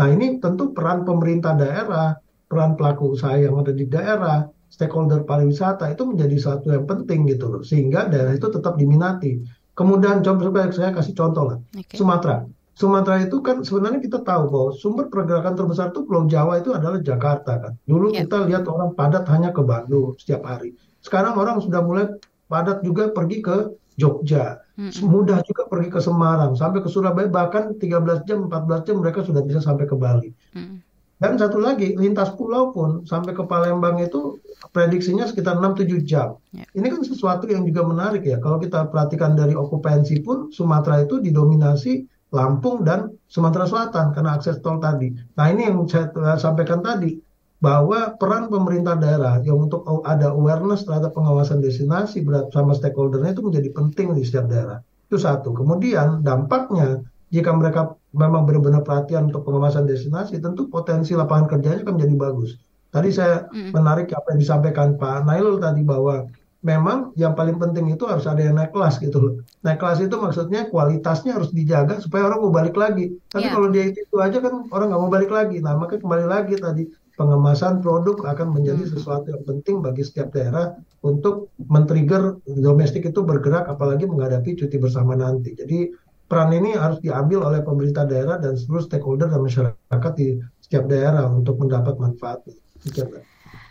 [0.01, 2.17] Nah ini tentu peran pemerintah daerah,
[2.49, 7.53] peran pelaku usaha yang ada di daerah, stakeholder pariwisata itu menjadi satu yang penting gitu
[7.53, 9.45] loh, sehingga daerah itu tetap diminati.
[9.77, 11.93] Kemudian coba saya kasih contoh lah, Oke.
[11.93, 12.49] Sumatera.
[12.79, 17.03] Sumatera itu kan sebenarnya kita tahu bahwa sumber pergerakan terbesar itu Pulau Jawa itu adalah
[17.03, 17.73] Jakarta kan.
[17.83, 18.23] Dulu Ya.
[18.23, 20.71] kita lihat orang padat hanya ke Bandung setiap hari.
[21.03, 22.07] Sekarang orang sudah mulai
[22.47, 24.63] padat juga pergi ke Jogja.
[24.79, 25.11] Mm-mm.
[25.11, 29.43] Mudah juga pergi ke Semarang, sampai ke Surabaya bahkan 13 jam, 14 jam mereka sudah
[29.43, 30.31] bisa sampai ke Bali.
[30.55, 30.79] Mm-mm.
[31.19, 34.39] Dan satu lagi, lintas pulau pun sampai ke Palembang itu
[34.71, 36.39] prediksinya sekitar 6-7 jam.
[36.55, 36.63] Ya.
[36.71, 38.39] Ini kan sesuatu yang juga menarik ya.
[38.39, 44.61] Kalau kita perhatikan dari okupansi pun Sumatera itu didominasi Lampung dan Sumatera Selatan karena akses
[44.61, 45.13] tol tadi.
[45.37, 47.17] Nah ini yang saya eh, sampaikan tadi
[47.59, 53.69] bahwa peran pemerintah daerah yang untuk ada awareness terhadap pengawasan destinasi bersama stakeholdernya itu menjadi
[53.75, 54.79] penting di setiap daerah.
[55.11, 55.51] Itu satu.
[55.51, 61.93] Kemudian dampaknya jika mereka memang benar-benar perhatian untuk pengawasan destinasi, tentu potensi lapangan kerjanya akan
[61.99, 62.57] menjadi bagus.
[62.89, 66.25] Tadi saya menarik apa yang disampaikan Pak Nailul tadi bahwa
[66.59, 69.33] memang yang paling penting itu harus ada yang naik kelas gitu loh.
[69.63, 73.15] Naik kelas itu maksudnya kualitasnya harus dijaga supaya orang mau balik lagi.
[73.31, 73.53] Tapi Iya.
[73.55, 75.57] kalau dia itu, itu aja kan orang nggak mau balik lagi.
[75.63, 76.83] Nah maka kembali lagi tadi
[77.15, 78.91] pengemasan produk akan menjadi Hmm.
[78.95, 85.15] sesuatu yang penting bagi setiap daerah untuk men-trigger domestik itu bergerak apalagi menghadapi cuti bersama
[85.15, 85.55] nanti.
[85.55, 85.95] Jadi
[86.27, 91.27] peran ini harus diambil oleh pemerintah daerah dan seluruh stakeholder dan masyarakat di setiap daerah
[91.27, 92.43] untuk mendapat manfaat.
[92.83, 93.23] Demikian, Mbak.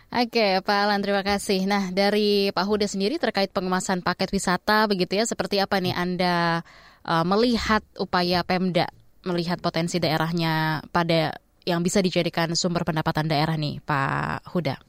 [0.09, 1.69] Oke, Pak Alan, terima kasih.
[1.69, 6.65] Nah, dari Pak Huda sendiri terkait pengemasan paket wisata, begitu ya, seperti apa nih Anda
[7.05, 8.89] uh, melihat upaya Pemda,
[9.21, 14.81] melihat potensi daerahnya pada yang bisa dijadikan sumber pendapatan daerah nih, Pak Huda?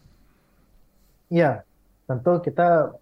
[1.28, 1.68] Ya,
[2.08, 2.96] tentu kita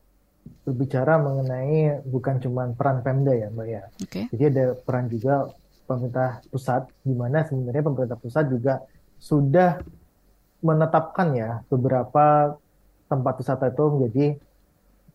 [0.66, 3.83] berbicara mengenai bukan cuma peran Pemda ya, Mbak ya.
[4.02, 4.26] Oke.
[4.35, 5.54] Jadi ada peran juga
[5.87, 8.83] pemerintah pusat, di mana sebenarnya pemerintah pusat juga
[9.22, 9.78] sudah
[10.59, 12.59] menetapkan ya beberapa
[13.09, 14.27] tempat wisata itu menjadi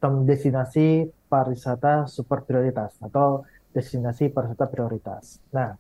[0.03, 5.39] destinasi pariwisata super prioritas atau destinasi pariwisata prioritas.
[5.56, 5.79] Nah,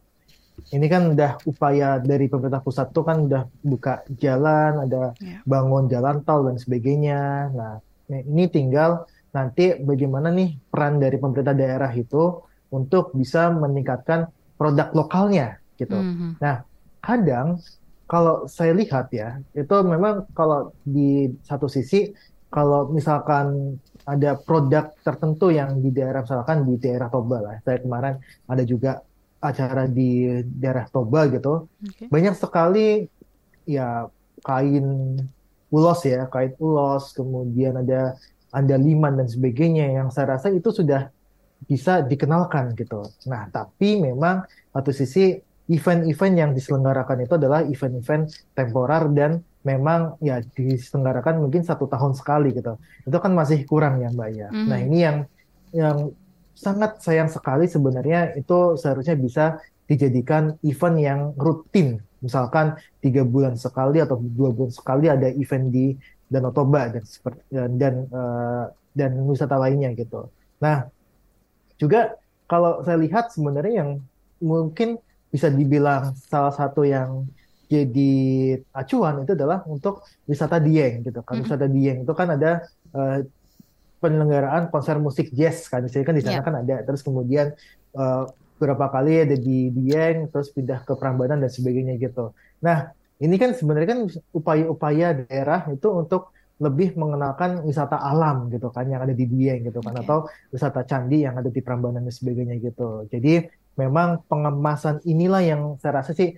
[0.71, 5.43] ini kan udah upaya dari pemerintah pusat tuh kan udah buka jalan, ada yeah.
[5.43, 7.51] bangun jalan tol dan sebagainya.
[7.51, 7.73] Nah,
[8.07, 15.59] ini tinggal nanti bagaimana nih peran dari pemerintah daerah itu untuk bisa meningkatkan produk lokalnya
[15.75, 15.97] gitu.
[15.97, 16.31] Mm -hmm.
[16.39, 16.55] Nah,
[17.01, 17.59] kadang
[18.05, 22.11] kalau saya lihat ya, itu memang kalau di satu sisi
[22.53, 27.55] kalau misalkan ada produk tertentu yang di daerah misalkan di daerah Toba lah.
[27.65, 29.01] Saya kemarin ada juga
[29.41, 31.71] acara di daerah Toba gitu.
[31.81, 32.07] Okay.
[32.11, 33.09] Banyak sekali
[33.65, 34.05] ya
[34.43, 35.17] kain
[35.73, 38.19] ulos ya, kain ulos, kemudian ada
[38.53, 41.09] andaliman dan sebagainya yang saya rasa itu sudah
[41.65, 43.01] bisa dikenalkan gitu.
[43.25, 45.39] Nah, tapi memang satu sisi
[45.71, 49.31] event-event yang diselenggarakan itu adalah event-event temporer dan
[49.63, 52.75] memang ya diselenggarakan mungkin satu tahun sekali gitu.
[53.07, 54.47] Itu kan masih kurang ya Mbak ya.
[54.51, 54.67] Mm-hmm.
[54.67, 55.17] Nah ini yang
[55.73, 55.97] yang
[56.53, 62.03] sangat sayang sekali sebenarnya itu seharusnya bisa dijadikan event yang rutin.
[62.19, 65.95] Misalkan tiga bulan sekali atau dua bulan sekali ada event di
[66.27, 70.27] Danau Toba dan seperti dan dan, uh, dan wisata lainnya gitu.
[70.59, 70.87] Nah
[71.79, 73.91] juga kalau saya lihat sebenarnya yang
[74.43, 74.99] mungkin
[75.33, 77.25] bisa dibilang salah satu yang
[77.65, 78.13] jadi
[78.69, 81.33] acuan itu adalah untuk wisata Dieng gitu kan.
[81.33, 81.45] Mm -hmm.
[81.49, 82.51] Wisata Dieng itu kan ada
[82.93, 83.25] uh,
[83.97, 85.81] penyelenggaraan konser musik jazz kan.
[85.89, 86.45] Jadi kan di sana yeah.
[86.45, 86.75] kan ada.
[86.85, 87.57] Terus kemudian
[87.97, 88.29] uh,
[88.61, 92.35] beberapa kali ada di Dieng, terus pindah ke Prambanan dan sebagainya gitu.
[92.61, 92.93] Nah,
[93.23, 94.01] ini kan sebenarnya kan
[94.35, 99.81] upaya-upaya daerah itu untuk lebih mengenalkan wisata alam gitu kan yang ada di Dieng gitu
[99.81, 100.05] kan okay.
[100.05, 100.17] atau
[100.53, 103.09] wisata candi yang ada di Prambanan dan sebagainya gitu.
[103.09, 106.37] Jadi memang pengemasan inilah yang saya rasa sih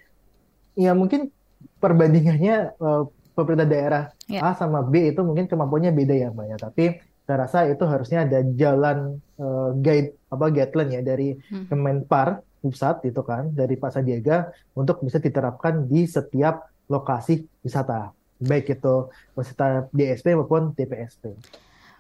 [0.75, 1.31] ya mungkin
[1.79, 3.03] perbandingannya uh,
[3.35, 4.43] pemerintah daerah yeah.
[4.43, 6.85] A sama B itu mungkin kemampuannya beda ya mbak ya tapi
[7.25, 11.67] saya rasa itu harusnya ada jalan uh, guide apa guideline ya dari hmm.
[11.67, 18.79] Kemenpar pusat itu kan dari Pak Sandiaga untuk bisa diterapkan di setiap lokasi wisata baik
[18.79, 18.95] itu
[19.33, 21.35] wisata DSP maupun DPSP.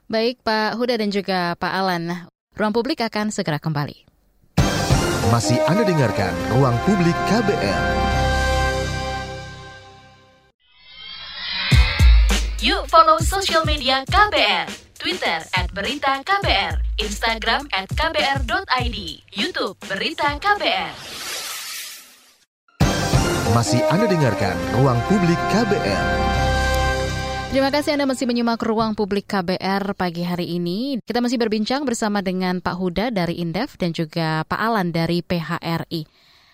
[0.05, 4.14] Baik Pak Huda dan juga Pak Alan, ruang publik akan segera kembali.
[5.33, 7.83] Masih Anda dengarkan ruang publik KBR.
[12.61, 14.69] Yuk follow social media KBR.
[15.01, 18.97] Twitter at Berita KBR, Instagram at KBR.id,
[19.33, 20.93] Youtube Berita KBR.
[23.53, 26.44] Masih Anda dengarkan Ruang Publik KBR.
[27.55, 30.99] Terima kasih Anda masih menyimak ruang publik KBR pagi hari ini.
[30.99, 36.03] Kita masih berbincang bersama dengan Pak Huda dari Indef dan juga Pak Alan dari PHRI.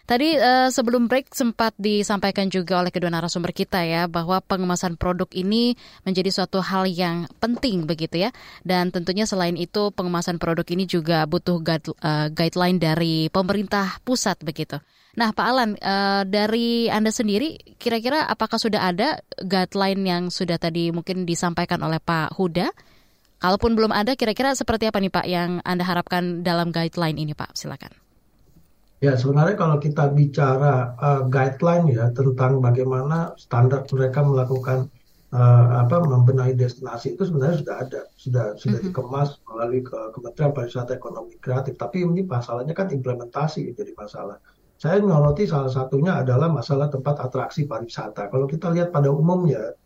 [0.05, 5.25] Tadi uh, sebelum break sempat disampaikan juga oleh kedua narasumber kita ya bahwa pengemasan produk
[5.33, 5.73] ini
[6.05, 8.29] menjadi suatu hal yang penting begitu ya.
[8.61, 14.37] Dan tentunya selain itu pengemasan produk ini juga butuh guide, uh, guideline dari pemerintah pusat
[14.45, 14.77] begitu.
[15.11, 20.87] Nah, Pak Alan, uh, dari Anda sendiri, kira-kira apakah sudah ada guideline yang sudah tadi
[20.95, 22.71] mungkin disampaikan oleh Pak Huda?
[23.41, 27.59] Kalaupun belum ada, kira-kira seperti apa nih Pak yang Anda harapkan dalam guideline ini Pak?
[27.59, 27.91] Silakan.
[29.01, 34.93] Ya, sebenarnya kalau kita bicara uh, guideline ya tentang bagaimana standar mereka melakukan
[35.33, 38.93] uh, apa membenahi destinasi itu sebenarnya sudah ada, sudah sudah mm -hmm.
[38.93, 41.75] dikemas melalui ke Kementerian Pariwisata Ekonomi Kreatif.
[41.81, 44.37] Tapi ini masalahnya kan implementasi jadi masalah.
[44.81, 48.33] Saya menyoroti salah satunya adalah masalah tempat atraksi pariwisata.
[48.33, 49.77] Kalau kita lihat pada umumnya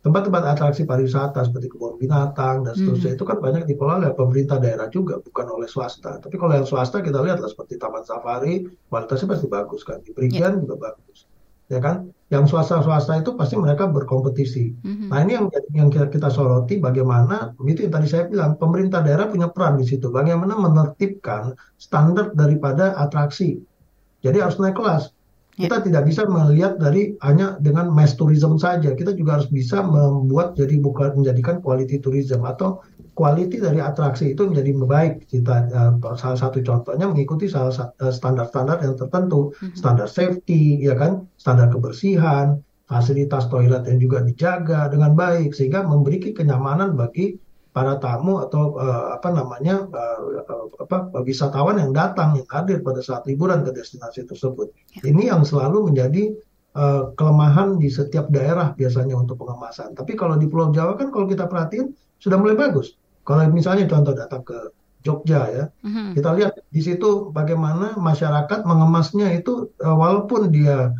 [0.00, 3.18] tempat-tempat atraksi pariwisata seperti kebun binatang dan seterusnya hmm.
[3.20, 7.04] itu kan banyak dikelola oleh pemerintah daerah juga bukan oleh swasta tapi kalau yang swasta
[7.04, 10.56] kita lihat lah seperti taman safari kualitasnya pasti bagus kan di Perigen yeah.
[10.56, 11.28] juga bagus
[11.68, 15.08] ya kan yang swasta-swasta itu pasti mereka berkompetisi mm-hmm.
[15.12, 19.28] nah ini yang yang kita, kita soroti bagaimana itu yang tadi saya bilang pemerintah daerah
[19.28, 23.60] punya peran di situ bagaimana menertibkan standar daripada atraksi
[24.20, 25.12] jadi harus naik kelas
[25.60, 25.68] Ya.
[25.68, 28.96] Kita tidak bisa melihat dari hanya dengan mass tourism saja.
[28.96, 32.80] Kita juga harus bisa membuat jadi bukan menjadikan quality tourism atau
[33.12, 35.28] quality dari atraksi itu menjadi baik.
[35.28, 39.76] Kita uh, salah satu contohnya mengikuti salah uh, standar-standar yang tertentu, mm-hmm.
[39.76, 46.32] standar safety, ya kan, standar kebersihan, fasilitas toilet yang juga dijaga dengan baik sehingga memberi
[46.32, 47.36] kenyamanan bagi
[47.70, 50.18] para tamu atau uh, apa namanya uh,
[50.82, 54.74] apa wisatawan yang datang yang hadir pada saat liburan ke destinasi tersebut.
[54.98, 55.14] Ya.
[55.14, 56.34] Ini yang selalu menjadi
[56.74, 59.94] uh, kelemahan di setiap daerah biasanya untuk pengemasan.
[59.94, 62.98] Tapi kalau di Pulau Jawa kan kalau kita perhatiin sudah mulai bagus.
[63.22, 66.12] Kalau misalnya contoh datang ke Jogja ya, mm-hmm.
[66.12, 70.92] kita lihat di situ bagaimana masyarakat mengemasnya itu uh, walaupun dia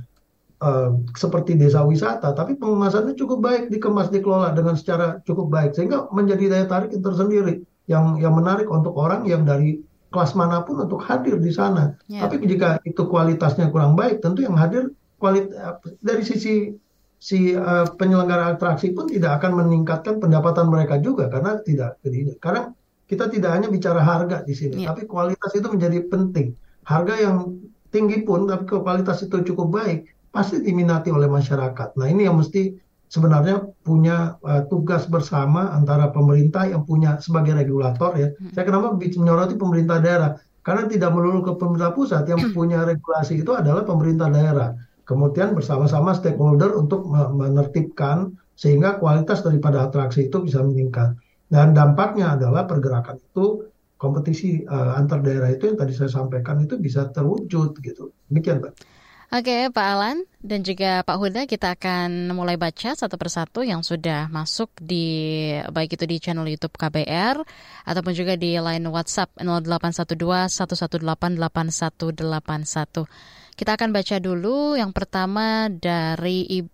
[0.61, 6.09] uh, seperti desa wisata, tapi pengemasannya cukup baik, dikemas, dikelola dengan secara cukup baik, sehingga
[6.12, 11.03] menjadi daya tarik tersendiri yang yang menarik untuk orang yang dari kelas mana pun untuk
[11.03, 11.94] hadir di sana.
[12.07, 12.27] Yeah.
[12.27, 15.53] Tapi jika itu kualitasnya kurang baik, tentu yang hadir kualit
[16.01, 16.75] dari sisi
[17.20, 22.01] si uh, penyelenggara atraksi pun tidak akan meningkatkan pendapatan mereka juga karena tidak
[22.40, 22.73] karena
[23.05, 24.94] kita tidak hanya bicara harga di sini, yeah.
[24.94, 26.55] tapi kualitas itu menjadi penting.
[26.87, 27.59] Harga yang
[27.90, 31.99] tinggi pun, tapi kualitas itu cukup baik, pasti diminati oleh masyarakat.
[31.99, 32.75] Nah ini yang mesti
[33.11, 38.29] sebenarnya punya uh, tugas bersama antara pemerintah yang punya sebagai regulator ya.
[38.31, 38.55] Hmm.
[38.55, 40.31] Saya kenapa menyoroti pemerintah daerah?
[40.62, 44.77] Karena tidak melulu ke pemerintah pusat yang punya regulasi itu adalah pemerintah daerah.
[45.03, 51.19] Kemudian bersama-sama stakeholder untuk menertibkan sehingga kualitas daripada atraksi itu bisa meningkat.
[51.51, 53.66] Dan dampaknya adalah pergerakan itu
[53.99, 58.14] kompetisi uh, antar daerah itu yang tadi saya sampaikan itu bisa terwujud gitu.
[58.31, 59.00] Demikian, Pak.
[59.31, 64.27] Oke, Pak Alan dan juga Pak Huda, kita akan mulai baca satu persatu yang sudah
[64.27, 67.38] masuk di baik itu di channel YouTube KBR
[67.87, 73.07] ataupun juga di line WhatsApp 0812 118 8181.
[73.55, 76.66] Kita akan baca dulu yang pertama dari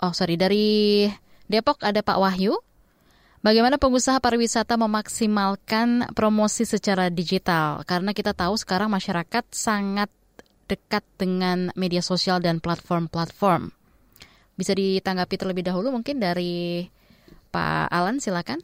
[0.00, 1.04] oh sorry dari
[1.52, 2.56] Depok ada Pak Wahyu.
[3.44, 7.84] Bagaimana pengusaha pariwisata memaksimalkan promosi secara digital?
[7.84, 10.08] Karena kita tahu sekarang masyarakat sangat
[10.70, 13.74] dekat dengan media sosial dan platform-platform.
[14.54, 16.86] Bisa ditanggapi terlebih dahulu mungkin dari
[17.50, 18.62] Pak Alan, silakan.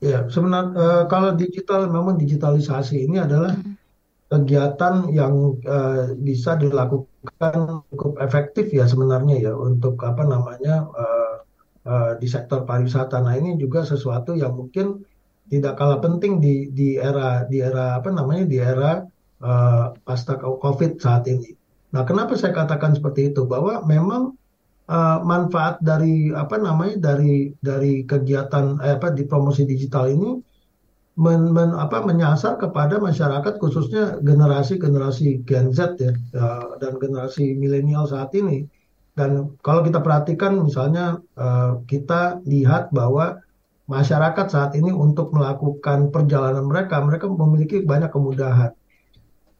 [0.00, 3.76] Ya, sebenarnya uh, kalau digital memang digitalisasi ini adalah hmm.
[4.28, 11.34] kegiatan yang uh, bisa dilakukan cukup efektif ya sebenarnya ya untuk apa namanya uh,
[11.88, 13.24] uh, di sektor pariwisata.
[13.24, 15.00] Nah ini juga sesuatu yang mungkin
[15.48, 19.00] tidak kalah penting di di era di era apa namanya di era
[19.42, 19.92] uh,
[20.62, 21.52] COVID saat ini.
[21.92, 24.36] Nah kenapa saya katakan seperti itu bahwa memang
[24.88, 30.36] uh, manfaat dari apa namanya dari dari kegiatan eh, apa di promosi digital ini
[31.16, 37.56] men, men, apa, menyasar kepada masyarakat khususnya generasi generasi Gen Z ya uh, dan generasi
[37.56, 38.68] milenial saat ini
[39.16, 43.40] dan kalau kita perhatikan misalnya uh, kita lihat bahwa
[43.88, 48.76] masyarakat saat ini untuk melakukan perjalanan mereka, mereka memiliki banyak kemudahan.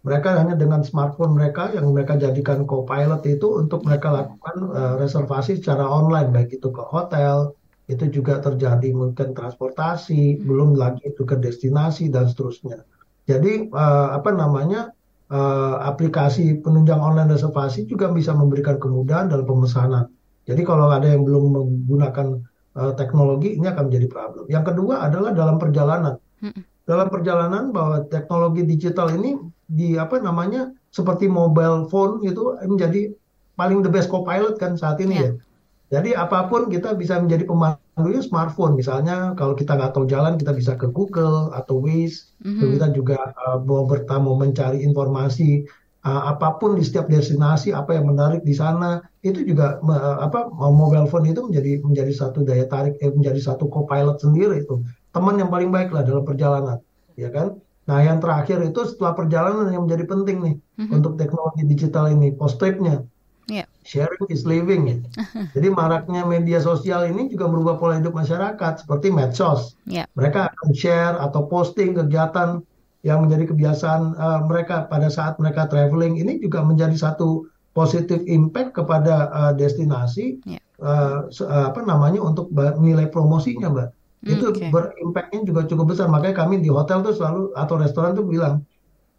[0.07, 5.59] Mereka hanya dengan smartphone mereka yang mereka jadikan co-pilot itu untuk mereka lakukan uh, reservasi
[5.59, 7.59] secara online, baik itu ke hotel,
[7.91, 12.87] itu juga terjadi mungkin transportasi, belum lagi itu ke destinasi dan seterusnya.
[13.27, 14.95] Jadi uh, apa namanya
[15.31, 20.07] uh, aplikasi penunjang online reservasi juga bisa memberikan kemudahan dalam pemesanan.
[20.47, 22.47] Jadi kalau ada yang belum menggunakan
[22.79, 24.45] uh, teknologi ini akan menjadi problem.
[24.47, 26.15] Yang kedua adalah dalam perjalanan.
[26.39, 26.63] Hmm.
[26.87, 29.35] Dalam perjalanan bahwa teknologi digital ini
[29.67, 33.13] di apa namanya seperti mobile phone itu menjadi
[33.59, 35.33] paling the best co-pilot kan saat ini yeah.
[35.33, 35.45] ya.
[35.87, 38.75] Jadi apa pun kita bisa menjadi pemandunya smartphone.
[38.75, 42.35] Misalnya kalau kita nggak tahu jalan kita bisa ke Google atau Waze.
[42.43, 42.71] Mm-hmm.
[42.75, 45.63] Kita juga uh, mau bertamu mencari informasi
[46.07, 50.51] uh, apa pun di setiap destinasi apa yang menarik di sana itu juga uh, apa
[50.55, 55.39] mobile phone itu menjadi menjadi satu daya tarik eh, menjadi satu co-pilot sendiri itu teman
[55.39, 56.79] yang paling baik lah dalam perjalanan
[57.19, 60.97] ya kan nah yang terakhir itu setelah perjalanan yang menjadi penting nih mm-hmm.
[60.99, 63.07] untuk teknologi digital ini post tripnya
[63.47, 63.71] Yeah.
[63.87, 64.99] Sharing is living ya.
[65.55, 69.79] Jadi maraknya media sosial ini juga merubah pola hidup masyarakat seperti medsos.
[69.87, 70.11] Yeah.
[70.19, 72.67] Mereka akan share atau posting kegiatan
[73.07, 78.75] yang menjadi kebiasaan uh, mereka pada saat mereka traveling ini juga menjadi satu positif impact
[78.75, 80.59] kepada uh, destinasi yeah.
[80.83, 81.31] uh,
[81.71, 82.51] apa namanya untuk
[82.83, 83.89] nilai promosinya, Mbak.
[84.25, 84.73] Itu okay.
[84.73, 86.07] berimpactnya juga cukup besar.
[86.09, 88.65] Makanya kami di hotel tuh selalu atau restoran tuh bilang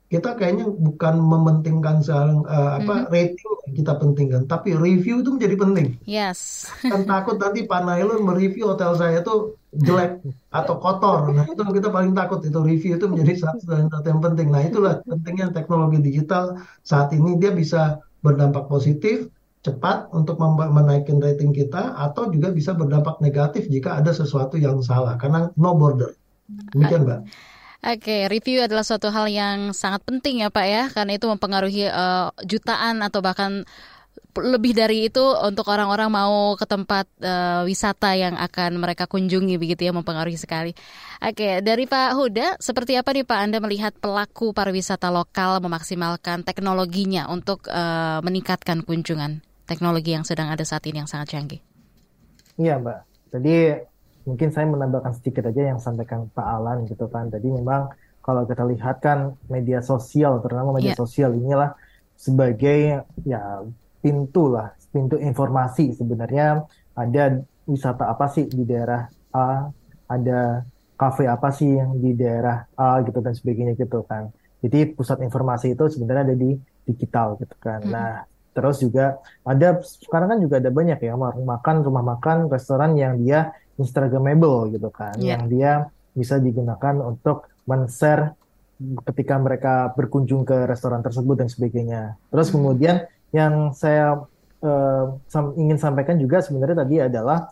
[0.08, 3.12] kita kayaknya bukan mementingkan soal uh, apa mm -hmm.
[3.12, 5.88] rating kita pentingkan, tapi review itu menjadi penting.
[6.08, 6.72] Yes.
[6.80, 10.24] kan takut nanti Pak Nailun mereview hotel saya itu jelek
[10.56, 11.36] atau kotor.
[11.36, 14.48] Nah itu kita paling takut itu review itu menjadi satu yang penting.
[14.48, 16.56] Nah itulah pentingnya teknologi digital
[16.88, 19.28] saat ini dia bisa berdampak positif
[19.66, 25.18] cepat untuk menaikkan rating kita atau juga bisa berdampak negatif jika ada sesuatu yang salah
[25.20, 26.16] karena no border.
[26.48, 27.20] Demikian, Mbak.
[27.78, 32.34] Oke, review adalah suatu hal yang sangat penting ya Pak ya, karena itu mempengaruhi uh,
[32.42, 33.68] jutaan atau bahkan
[34.38, 39.90] lebih dari itu untuk orang-orang mau ke tempat uh, wisata yang akan mereka kunjungi begitu
[39.90, 40.74] ya mempengaruhi sekali.
[41.22, 47.30] Oke, dari Pak Huda, seperti apa nih Pak Anda melihat pelaku pariwisata lokal memaksimalkan teknologinya
[47.30, 51.62] untuk uh, meningkatkan kunjungan teknologi yang sedang ada saat ini yang sangat canggih?
[52.58, 53.00] Iya Mbak,
[53.36, 53.86] jadi
[54.28, 57.30] mungkin saya menambahkan sedikit aja yang sampaikan Pak Alan gitu kan.
[57.30, 61.00] Jadi memang kalau kita lihat kan media sosial, terutama media yeah.
[61.00, 61.78] sosial inilah
[62.18, 63.62] sebagai ya
[64.04, 69.70] pintu lah, pintu informasi sebenarnya ada wisata apa sih di daerah A,
[70.12, 70.66] ada
[70.98, 74.34] kafe apa sih yang di daerah A gitu dan sebagainya gitu kan.
[74.60, 77.86] Jadi pusat informasi itu sebenarnya ada di digital gitu kan.
[77.86, 77.92] Mm.
[77.94, 78.26] Nah,
[78.58, 83.22] terus juga ada sekarang kan juga ada banyak ya warung makan, rumah makan, restoran yang
[83.22, 85.38] dia Instagramable gitu kan, Iya.
[85.38, 85.72] yang dia
[86.18, 88.34] bisa digunakan untuk men-share
[89.06, 92.18] ketika mereka berkunjung ke restoran tersebut dan sebagainya.
[92.34, 92.56] Terus Hmm.
[92.58, 92.96] kemudian
[93.30, 94.26] yang saya
[94.58, 97.46] eh, sam- ingin sampaikan juga sebenarnya tadi adalah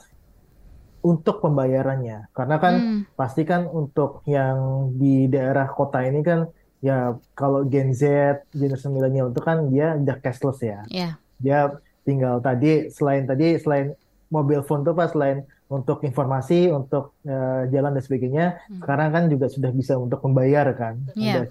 [1.05, 3.01] untuk pembayarannya, karena kan Hmm.
[3.13, 6.49] pasti kan untuk yang di daerah kota ini kan
[6.81, 8.03] ya kalau Gen Z,
[8.51, 10.79] generasi milenial itu kan dia udah cashless ya.
[10.91, 11.09] Ya.
[11.39, 13.93] Dia tinggal tadi selain tadi selain
[14.29, 18.81] mobile phone tuh pas selain untuk informasi, untuk eh, jalan dan sebagainya, Hmm.
[18.85, 21.33] sekarang kan juga sudah bisa untuk membayar kan, Iya.
[21.33, 21.41] ada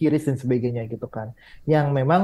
[0.00, 1.36] kiris dan sebagainya gitu kan.
[1.68, 2.22] Yang memang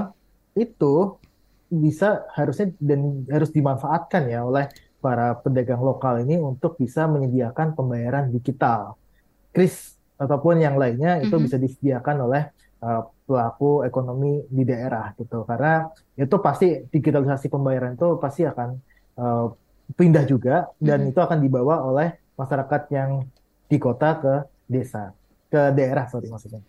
[0.57, 1.21] itu
[1.69, 4.71] bisa harusnya dan harus dimanfaatkan ya oleh
[5.03, 8.97] para pedagang lokal ini untuk bisa menyediakan pembayaran digital.
[9.53, 11.45] Kris ataupun yang lainnya itu Mhm.
[11.45, 12.43] bisa disediakan oleh
[12.85, 15.43] uh, pelaku ekonomi di daerah gitu.
[15.49, 18.69] Karena itu pasti digitalisasi pembayaran itu pasti akan
[19.19, 19.47] uh,
[19.95, 21.11] pindah juga dan Mhm.
[21.13, 23.11] itu akan dibawa oleh masyarakat yang
[23.71, 24.35] di kota ke
[24.69, 25.13] desa,
[25.51, 26.63] ke daerah sorry maksudnya.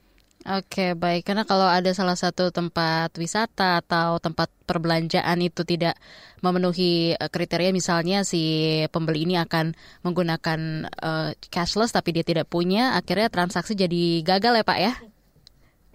[0.46, 1.26] Oke, baik.
[1.26, 5.98] Karena kalau ada salah satu tempat wisata atau tempat perbelanjaan itu tidak
[6.46, 8.46] memenuhi eh, kriteria, misalnya si
[8.93, 9.74] pembeli ini akan
[10.06, 14.93] menggunakan eh, cashless tapi dia tidak punya, akhirnya transaksi jadi gagal ya Pak ya?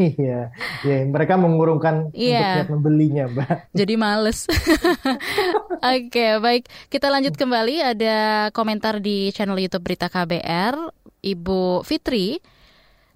[0.00, 0.48] Iya,
[0.80, 2.64] ya, mereka mengurungkan untuk Iya.
[2.64, 3.76] niat membelinya, Mbak.
[3.76, 4.48] Jadi males.
[5.94, 6.64] Oke, baik.
[6.88, 7.84] Kita lanjut kembali.
[7.84, 10.74] Ada komentar di channel YouTube Berita KBR.
[11.20, 12.40] Ibu Fitri,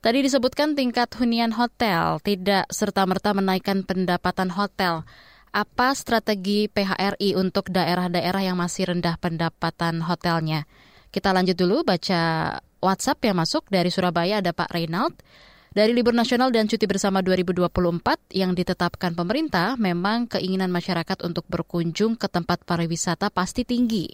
[0.04, 5.08] tadi disebutkan tingkat hunian hotel tidak serta-merta menaikkan pendapatan hotel.
[5.48, 10.68] Apa strategi PHRI untuk daerah-daerah yang masih rendah pendapatan hotelnya?
[11.08, 12.52] Kita lanjut dulu baca
[12.84, 15.16] WhatsApp yang masuk dari Surabaya ada Pak Reynald.
[15.72, 17.64] Dari libur nasional dan cuti bersama 2024
[18.36, 24.12] yang ditetapkan pemerintah, memang keinginan masyarakat untuk berkunjung ke tempat pariwisata pasti tinggi.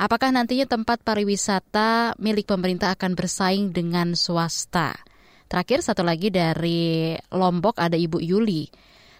[0.00, 4.96] Apakah nantinya tempat pariwisata milik pemerintah akan bersaing dengan swasta?
[5.46, 8.66] Terakhir satu lagi dari Lombok ada Ibu Yuli.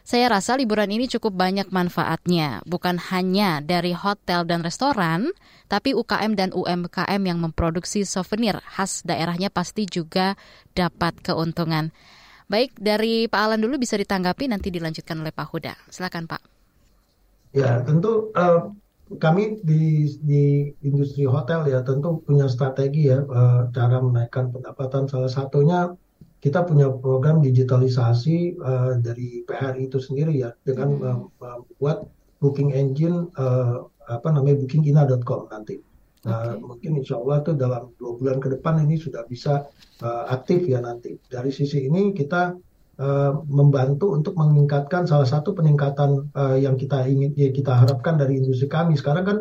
[0.06, 5.34] Saya rasa liburan ini cukup banyak manfaatnya, bukan hanya dari hotel dan restoran,
[5.66, 10.38] tapi UKM dan UMKM yang memproduksi souvenir khas daerahnya pasti juga
[10.78, 11.90] dapat keuntungan.
[12.46, 15.74] Baik, dari Pak Alan dulu bisa ditanggapi, nanti dilanjutkan oleh Pak Huda.
[15.90, 16.42] Silakan Pak.
[17.50, 18.62] Ya, tentu eh,
[19.18, 25.10] kami di di industri hotel ya tentu punya strategi ya eh, cara menaikkan pendapatan.
[25.10, 25.90] Salah satunya
[26.46, 32.06] kita punya program digitalisasi eh, dari PHRI itu sendiri ya dengan mem- membuat
[32.38, 35.82] booking engine eh, apa namanya bookingina.com nanti.
[36.26, 39.66] Nah, mungkin insya Allah tuh dalam dua bulan ke depan ini sudah bisa
[40.06, 41.18] eh, aktif ya nanti.
[41.26, 42.54] Dari sisi ini kita
[43.02, 48.38] eh, membantu untuk meningkatkan salah satu peningkatan eh, yang kita ingin ya kita harapkan dari
[48.38, 48.94] industri kami.
[48.94, 49.38] Sekarang kan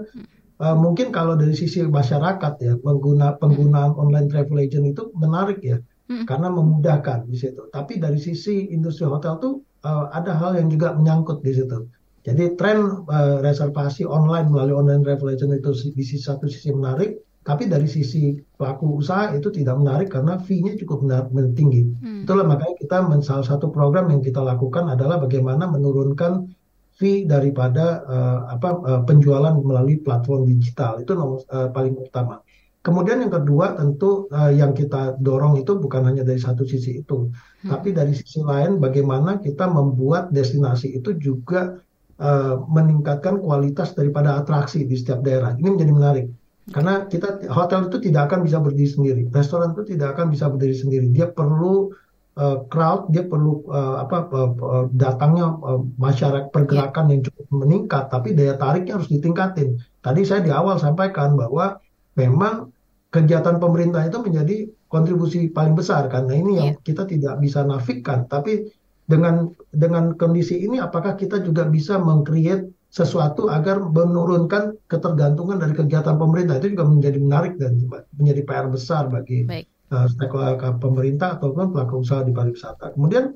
[0.58, 5.78] eh, mungkin kalau dari sisi masyarakat ya pengguna penggunaan online travel agent itu menarik ya
[6.06, 7.66] karena memudahkan di situ.
[7.74, 9.54] Tapi dari sisi industri hotel tuh
[9.86, 11.90] eh, ada hal yang juga menyangkut di situ.
[12.26, 17.22] Jadi tren eh, reservasi online melalui online travel agent itu di sisi satu sisi menarik,
[17.46, 21.86] tapi dari sisi pelaku usaha itu tidak menarik karena fee-nya cukup benar- tinggi.
[22.26, 26.50] Itulah makanya kita salah satu program yang kita lakukan adalah bagaimana menurunkan
[26.98, 32.42] fee daripada eh, apa eh, penjualan melalui platform digital itu nomor eh, paling utama.
[32.86, 37.34] Kemudian yang kedua tentu eh, yang kita dorong itu bukan hanya dari satu sisi itu,
[37.66, 41.82] tapi dari sisi lain bagaimana kita membuat destinasi itu juga
[42.22, 45.58] eh, meningkatkan kualitas daripada atraksi di setiap daerah.
[45.58, 46.26] Ini menjadi menarik.
[46.70, 50.78] Karena kita hotel itu tidak akan bisa berdiri sendiri, restoran itu tidak akan bisa berdiri
[50.78, 51.06] sendiri.
[51.10, 51.90] Dia perlu
[52.38, 58.38] eh, crowd, dia perlu eh, apa eh, datangnya eh, masyarakat pergerakan yang cukup meningkat, tapi
[58.38, 59.82] daya tariknya harus ditingkatin.
[60.06, 61.82] Tadi saya di awal sampaikan bahwa
[62.14, 62.75] memang
[63.16, 68.28] kegiatan pemerintah itu menjadi kontribusi paling besar karena ini yang kita tidak bisa nafikan.
[68.28, 68.68] Tapi
[69.08, 76.16] dengan dengan kondisi ini, apakah kita juga bisa meng-create sesuatu agar menurunkan ketergantungan dari kegiatan
[76.16, 77.80] pemerintah itu juga menjadi menarik dan
[78.16, 79.68] menjadi PR besar bagi Baik.
[79.92, 82.96] uh, stakeholder pemerintah ataupun pelaku usaha di pariwisata.
[82.96, 83.36] Kemudian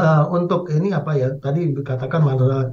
[0.00, 2.72] uh, untuk ini apa ya tadi dikatakan masalah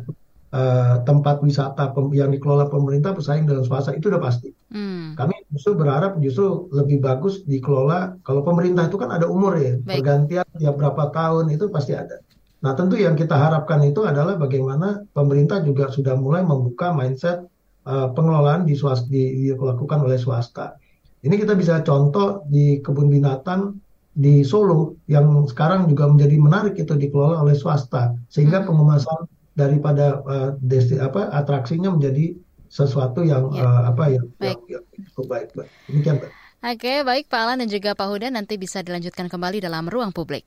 [0.52, 4.52] uh, tempat wisata yang dikelola pemerintah bersaing dengan swasta itu udah pasti.
[4.72, 5.16] Hmm.
[5.16, 10.04] Kami justru berharap justru lebih bagus dikelola kalau pemerintah itu kan ada umur ya Baik.
[10.04, 12.20] pergantian tiap berapa tahun itu pasti ada.
[12.62, 17.42] Nah, tentu yang kita harapkan itu adalah bagaimana pemerintah juga sudah mulai membuka mindset
[17.90, 20.78] uh, pengelolaan di swasta, di, dilakukan oleh swasta.
[21.26, 23.82] Ini kita bisa contoh di kebun binatang
[24.12, 28.68] di Solo yang sekarang juga menjadi menarik itu dikelola oleh swasta sehingga hmm.
[28.68, 29.20] pengemasan
[29.54, 32.36] daripada uh, desti, apa atraksinya menjadi
[32.72, 33.68] sesuatu yang ya.
[33.68, 34.60] uh, apa yang, baik.
[34.72, 35.48] yang, yang cukup baik.
[35.92, 36.32] Demikian, Pak.
[36.62, 40.46] Oke, baik Pak Alan dan juga Pak Huda nanti bisa dilanjutkan kembali dalam ruang publik.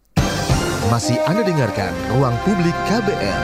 [0.93, 3.43] Masih Anda dengarkan Ruang Publik KBR.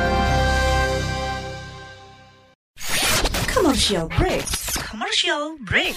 [3.48, 4.44] Commercial break.
[4.76, 5.96] Commercial break.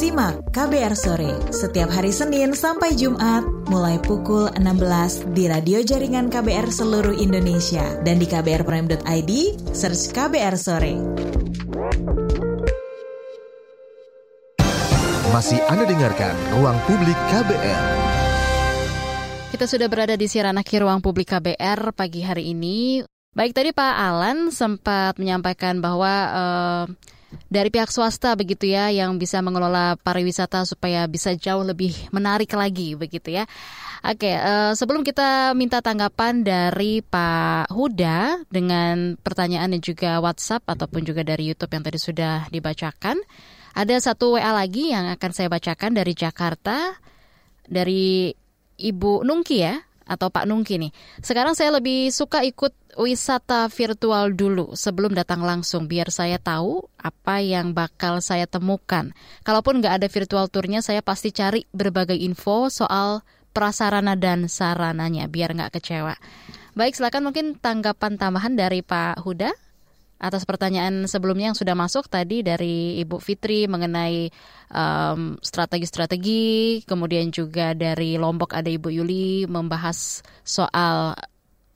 [0.00, 6.72] Simak KBR Sore setiap hari Senin sampai Jumat mulai pukul 16 di radio jaringan KBR
[6.72, 9.32] seluruh Indonesia dan di kbrprime.id
[9.76, 10.96] search KBR Sore.
[15.36, 17.84] Masih Anda dengarkan Ruang Publik KBR.
[19.52, 23.04] Kita sudah berada di siaran akhir ruang publik KBR pagi hari ini.
[23.36, 26.84] Baik tadi Pak Alan sempat menyampaikan bahwa uh,
[27.50, 32.98] dari pihak swasta begitu ya yang bisa mengelola pariwisata supaya bisa jauh lebih menarik lagi
[32.98, 33.44] begitu ya.
[34.00, 41.04] Oke, uh, sebelum kita minta tanggapan dari Pak Huda dengan pertanyaan dan juga WhatsApp ataupun
[41.04, 43.20] juga dari YouTube yang tadi sudah dibacakan,
[43.76, 46.96] ada satu WA lagi yang akan saya bacakan dari Jakarta
[47.68, 48.32] dari
[48.80, 49.76] Ibu Nungki ya
[50.08, 50.92] atau Pak Nungki nih.
[51.22, 57.42] Sekarang saya lebih suka ikut wisata virtual dulu sebelum datang langsung biar saya tahu apa
[57.44, 59.14] yang bakal saya temukan.
[59.46, 65.54] Kalaupun nggak ada virtual tournya, saya pasti cari berbagai info soal prasarana dan sarananya biar
[65.54, 66.14] nggak kecewa.
[66.78, 69.50] Baik, silakan mungkin tanggapan tambahan dari Pak Huda
[70.20, 74.28] atas pertanyaan sebelumnya yang sudah masuk tadi dari Ibu Fitri mengenai
[74.70, 76.44] strategi strategi-strategi,
[76.86, 81.18] kemudian juga dari Lombok ada Ibu Yuli membahas soal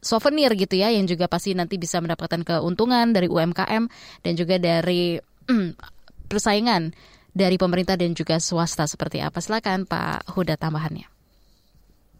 [0.04, 3.88] souvenir gitu ya yang juga pasti nanti bisa mendapatkan keuntungan dari UMKM
[4.20, 5.16] dan juga dari
[6.28, 6.92] persaingan
[7.34, 9.42] dari pemerintah dan juga swasta seperti apa.
[9.42, 11.10] Silakan Pak Huda tambahannya.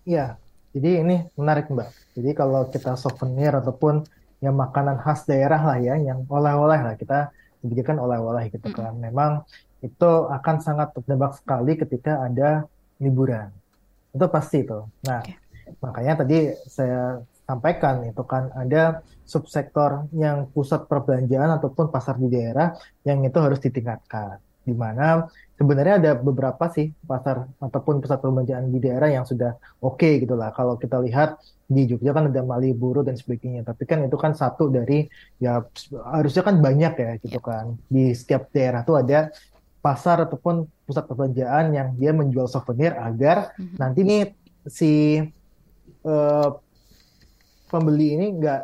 [0.05, 0.37] Ya,
[0.75, 2.19] jadi ini menarik Mbak.
[2.19, 4.05] Jadi kalau kita souvenir ataupun
[4.43, 7.31] yang makanan khas daerah lah ya, yang oleh-oleh lah kita
[7.63, 8.93] dijadikan oleh-oleh gitu kan.
[8.99, 9.09] Mm.
[9.09, 9.47] Memang
[9.81, 12.67] itu akan sangat terdebak sekali ketika ada
[12.99, 13.49] liburan.
[14.13, 14.85] Itu pasti itu.
[15.07, 15.39] Nah, okay.
[15.81, 22.73] makanya tadi saya sampaikan itu kan ada subsektor yang pusat perbelanjaan ataupun pasar di daerah
[23.05, 24.41] yang itu harus ditingkatkan.
[24.65, 25.29] Di mana
[25.61, 30.33] sebenarnya ada beberapa sih pasar ataupun pusat perbelanjaan di daerah yang sudah oke okay gitu
[30.37, 30.57] lah.
[30.57, 31.37] Kalau kita lihat
[31.69, 33.61] di Jogja kan ada Malioboro dan sebagainya.
[33.61, 35.05] Tapi kan itu kan satu dari
[35.37, 35.61] ya
[36.17, 37.77] harusnya kan banyak ya gitu kan.
[37.93, 39.29] Di setiap daerah tuh ada
[39.85, 43.77] pasar ataupun pusat perbelanjaan yang dia menjual souvenir agar mm-hmm.
[43.77, 44.23] nanti nih
[44.65, 45.21] si
[46.09, 46.49] uh,
[47.75, 48.61] pembeli ini nggak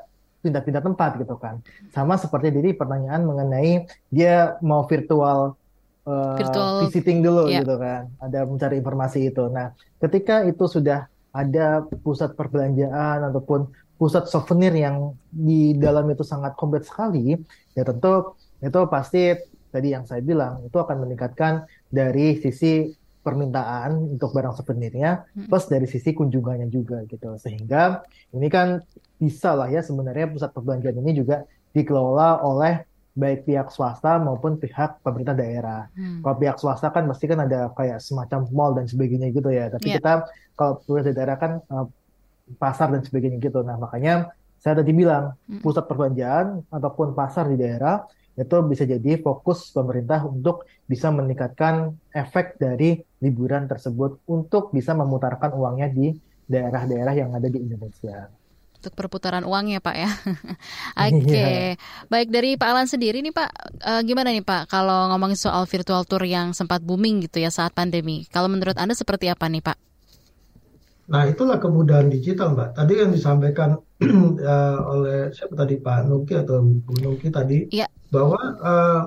[0.47, 1.59] pindah-pindah tempat gitu kan.
[1.91, 5.59] Sama seperti jadi pertanyaan mengenai dia mau virtual
[6.07, 7.67] uh, virtual visiting dulu yeah.
[7.67, 8.07] gitu kan.
[8.23, 9.51] Ada mencari informasi itu.
[9.51, 16.57] Nah, ketika itu sudah ada pusat perbelanjaan ataupun pusat souvenir yang di dalam itu sangat
[16.57, 17.37] komplit sekali,
[17.77, 19.37] ya tentu itu pasti
[19.71, 22.91] tadi yang saya bilang itu akan meningkatkan dari sisi
[23.21, 25.53] permintaan untuk barang souvenirnya hmm.
[25.53, 28.01] plus dari sisi kunjungannya juga gitu sehingga
[28.33, 28.81] ini kan
[29.21, 31.45] bisa lah ya sebenarnya pusat perbelanjaan ini juga
[31.77, 35.91] dikelola oleh baik pihak swasta maupun pihak pemerintah daerah.
[35.93, 36.23] Hmm.
[36.23, 39.67] Kalau pihak swasta kan pasti kan ada kayak semacam mall dan sebagainya gitu ya.
[39.69, 39.97] Tapi yeah.
[39.99, 40.13] kita
[40.55, 41.87] kalau pemerintah daerah kan uh,
[42.57, 43.61] pasar dan sebagainya gitu.
[43.67, 44.31] Nah makanya
[44.63, 45.61] saya tadi bilang hmm.
[45.61, 48.07] pusat perbelanjaan ataupun pasar di daerah
[48.41, 55.53] itu bisa jadi fokus pemerintah untuk bisa meningkatkan efek dari liburan tersebut untuk bisa memutarkan
[55.53, 56.17] uangnya di
[56.49, 58.33] daerah-daerah yang ada di Indonesia
[58.81, 60.09] untuk perputaran uang ya Pak ya.
[61.05, 61.37] Oke, okay.
[61.37, 61.77] yeah.
[62.09, 63.51] baik dari Pak Alan sendiri nih Pak,
[63.85, 67.77] uh, gimana nih Pak kalau ngomongin soal virtual tour yang sempat booming gitu ya saat
[67.77, 68.25] pandemi.
[68.33, 69.90] Kalau menurut Anda seperti apa nih Pak?
[71.11, 72.79] Nah itulah kemudahan digital Mbak.
[72.79, 77.91] Tadi yang disampaikan uh, oleh siapa tadi Pak Nuki atau Bu Nuki tadi, yeah.
[78.15, 79.03] bahwa uh,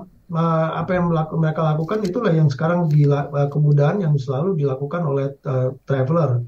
[0.74, 6.42] apa yang mereka lakukan itulah yang sekarang gila, kemudahan yang selalu dilakukan oleh uh, traveler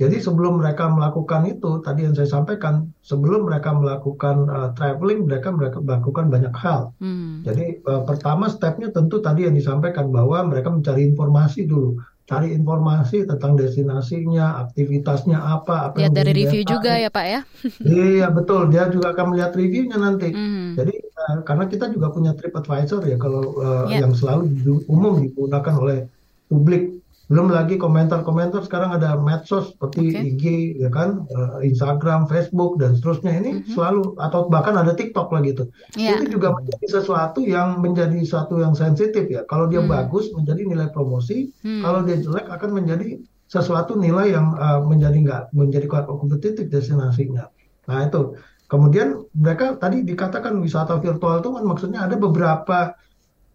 [0.00, 5.54] Jadi sebelum mereka melakukan itu, tadi yang saya sampaikan, sebelum mereka melakukan uh, traveling, mereka
[5.54, 6.90] mereka melakukan banyak hal.
[6.98, 7.46] Hmm.
[7.46, 13.26] Jadi uh, pertama stepnya tentu tadi yang disampaikan bahwa mereka mencari informasi dulu, cari informasi
[13.26, 17.40] tentang destinasinya, aktivitasnya apa, apa Lihat dari review juga ya Pak ya?
[17.82, 20.30] iya betul, dia juga akan melihat reviewnya nanti.
[20.30, 20.78] Hmm.
[20.78, 24.06] Jadi uh, karena kita juga punya TripAdvisor ya, kalau uh, yeah.
[24.06, 24.54] yang selalu
[24.86, 26.06] umum digunakan oleh
[26.46, 27.02] publik
[27.32, 30.28] belum lagi komentar-komentar sekarang ada medsos seperti okay.
[30.36, 30.44] IG
[30.84, 33.72] ya kan, uh, Instagram, Facebook dan seterusnya ini mm-hmm.
[33.72, 35.72] selalu atau bahkan ada TikTok lagi tuh.
[35.96, 36.20] Yeah.
[36.20, 39.48] Ini juga menjadi sesuatu yang menjadi satu yang sensitif ya.
[39.48, 39.88] Kalau dia mm.
[39.88, 41.80] bagus menjadi nilai promosi, mm.
[41.80, 43.16] kalau dia jelek akan menjadi
[43.48, 47.48] sesuatu nilai yang uh, menjadi nggak menjadi kompetitif destinasinya.
[47.88, 48.36] Nah itu.
[48.72, 52.96] Kemudian mereka tadi dikatakan wisata virtual itu kan maksudnya ada beberapa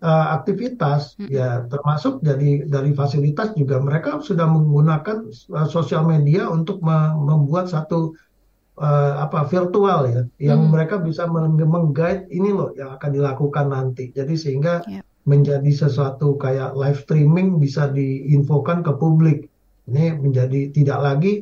[0.02, 1.30] uh, aktivitas hmm.
[1.30, 7.70] ya termasuk dari dari fasilitas juga mereka sudah menggunakan uh, sosial media untuk me membuat
[7.70, 8.14] satu
[8.78, 10.72] uh, apa virtual ya yang hmm.
[10.74, 15.04] mereka bisa mengguide ini loh yang akan dilakukan nanti jadi sehingga yep.
[15.26, 19.50] menjadi sesuatu kayak live streaming bisa diinfokan ke publik
[19.88, 21.34] ini menjadi tidak lagi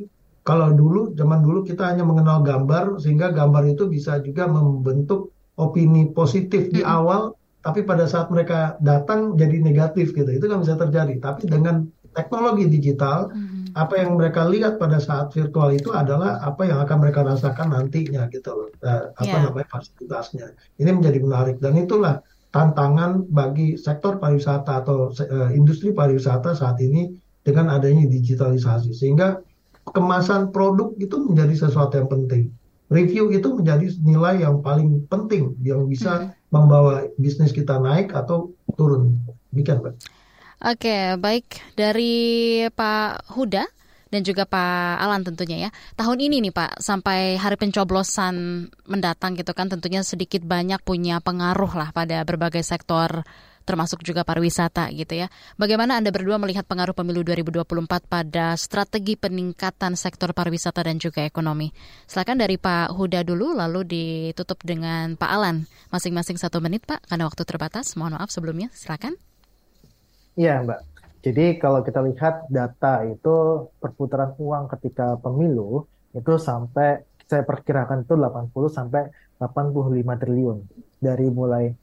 [0.46, 6.06] kalau dulu zaman dulu kita hanya mengenal gambar sehingga gambar itu bisa juga membentuk opini
[6.14, 7.34] positif di awal
[7.66, 12.70] tapi pada saat mereka datang jadi negatif gitu itu kan bisa terjadi tapi dengan teknologi
[12.70, 13.74] digital mm-hmm.
[13.74, 18.30] apa yang mereka lihat pada saat virtual itu adalah apa yang akan mereka rasakan nantinya
[18.30, 19.42] gitu loh uh, apa yeah.
[19.42, 22.22] namanya fasilitasnya ini menjadi menarik dan itulah
[22.54, 29.42] tantangan bagi sektor pariwisata atau uh, industri pariwisata saat ini dengan adanya digitalisasi sehingga
[29.90, 32.54] kemasan produk itu menjadi sesuatu yang penting
[32.94, 36.35] review itu menjadi nilai yang paling penting yang bisa hmm.
[36.50, 39.18] Membawa bisnis kita naik atau turun.
[39.50, 39.94] Demikian, Pak.
[40.56, 43.68] Oke, baik dari Pak Huda
[44.08, 45.70] dan juga Pak Alan tentunya ya.
[45.98, 51.72] Tahun ini nih Pak, sampai hari pencoblosan mendatang gitu kan tentunya sedikit banyak punya pengaruh
[51.76, 53.26] lah pada berbagai sektor
[53.66, 55.26] termasuk juga pariwisata gitu ya.
[55.58, 61.74] Bagaimana Anda berdua melihat pengaruh pemilu 2024 pada strategi peningkatan sektor pariwisata dan juga ekonomi?
[62.06, 65.66] Silakan dari Pak Huda dulu, lalu ditutup dengan Pak Alan.
[65.90, 67.98] Masing-masing satu menit Pak, karena waktu terbatas.
[67.98, 69.18] Mohon maaf sebelumnya, silakan.
[70.38, 70.80] Iya Mbak.
[71.26, 75.82] Jadi kalau kita lihat data itu perputaran uang ketika pemilu
[76.14, 79.10] itu sampai saya perkirakan itu 80 sampai
[79.42, 80.58] 85 triliun
[81.02, 81.74] dari mulai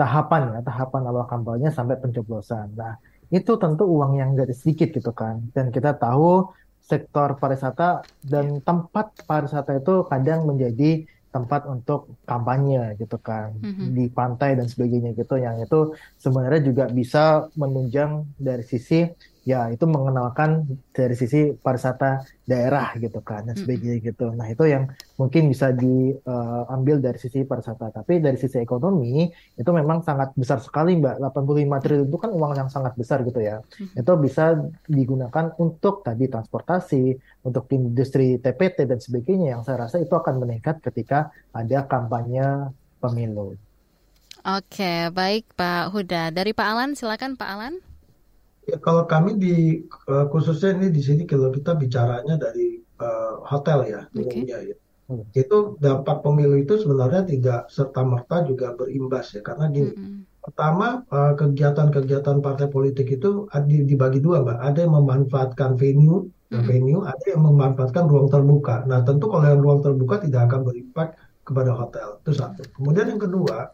[0.00, 2.72] tahapan ya, tahapan awal kampanye sampai pencoblosan.
[2.72, 2.96] Nah,
[3.28, 5.44] itu tentu uang yang gak sedikit gitu kan.
[5.52, 6.48] Dan kita tahu
[6.80, 13.94] sektor pariwisata dan tempat pariwisata itu kadang menjadi tempat untuk kampanye gitu kan mm-hmm.
[13.94, 19.06] di pantai dan sebagainya gitu yang itu sebenarnya juga bisa menunjang dari sisi
[19.50, 24.30] ya itu mengenalkan dari sisi pariwisata daerah gitu kan dan sebagainya gitu.
[24.30, 24.86] Nah itu yang
[25.18, 27.90] mungkin bisa diambil uh, dari sisi pariwisata.
[27.90, 29.26] Tapi dari sisi ekonomi
[29.58, 31.18] itu memang sangat besar sekali mbak.
[31.18, 33.58] 85 triliun itu kan uang yang sangat besar gitu ya.
[33.98, 34.54] Itu bisa
[34.86, 37.04] digunakan untuk tadi transportasi,
[37.42, 42.70] untuk industri TPT dan sebagainya yang saya rasa itu akan meningkat ketika ada kampanye
[43.02, 43.58] pemilu.
[44.40, 46.32] Oke, baik Pak Huda.
[46.32, 47.89] Dari Pak Alan, silakan Pak Alan.
[48.68, 49.54] Ya, kalau kami di
[50.10, 54.76] uh, khususnya ini di sini kalau kita bicaranya dari uh, hotel ya umumnya ya.
[55.10, 55.26] Hmm.
[55.34, 59.92] Itu dampak pemilu itu sebenarnya tidak serta merta juga berimbas ya karena gini.
[59.96, 60.22] Hmm.
[60.40, 64.60] Pertama uh, kegiatan-kegiatan partai politik itu dibagi dua mbak.
[64.62, 66.62] Ada yang memanfaatkan venue, hmm.
[66.62, 68.86] venue, ada yang memanfaatkan ruang terbuka.
[68.86, 72.62] Nah tentu kalau yang ruang terbuka tidak akan berimpak kepada hotel itu satu.
[72.76, 73.72] Kemudian yang kedua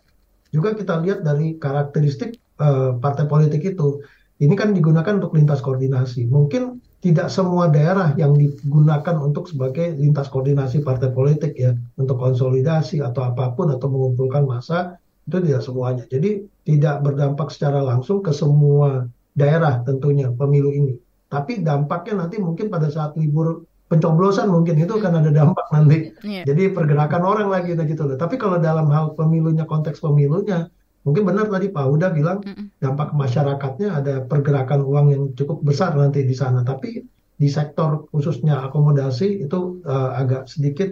[0.54, 4.00] juga kita lihat dari karakteristik uh, partai politik itu
[4.36, 6.28] ini kan digunakan untuk lintas koordinasi.
[6.28, 13.00] Mungkin tidak semua daerah yang digunakan untuk sebagai lintas koordinasi partai politik ya, untuk konsolidasi
[13.00, 16.04] atau apa pun atau mengumpulkan massa itu tidak semuanya.
[16.10, 20.94] Jadi tidak berdampak secara langsung ke semua daerah tentunya pemilu ini.
[21.26, 26.10] Tapi dampaknya nanti mungkin pada saat libur pencoblosan mungkin itu akan ada dampak nanti.
[26.22, 26.44] Yeah.
[26.46, 28.18] Jadi pergerakan orang lagi gitu loh.
[28.18, 30.70] Tapi kalau dalam hal pemilunya konteks pemilunya
[31.06, 32.42] mungkin benar tadi Pak Huda bilang
[32.82, 38.66] dampak masyarakatnya ada pergerakan uang yang cukup besar nanti di sana tapi di sektor khususnya
[38.66, 40.90] akomodasi itu uh, agak sedikit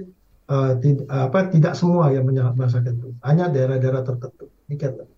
[0.53, 4.53] uh, tid apa tidak semua yang merasakan itu hanya daerah-daerah tertentu.
[4.69, 5.09] Demikian.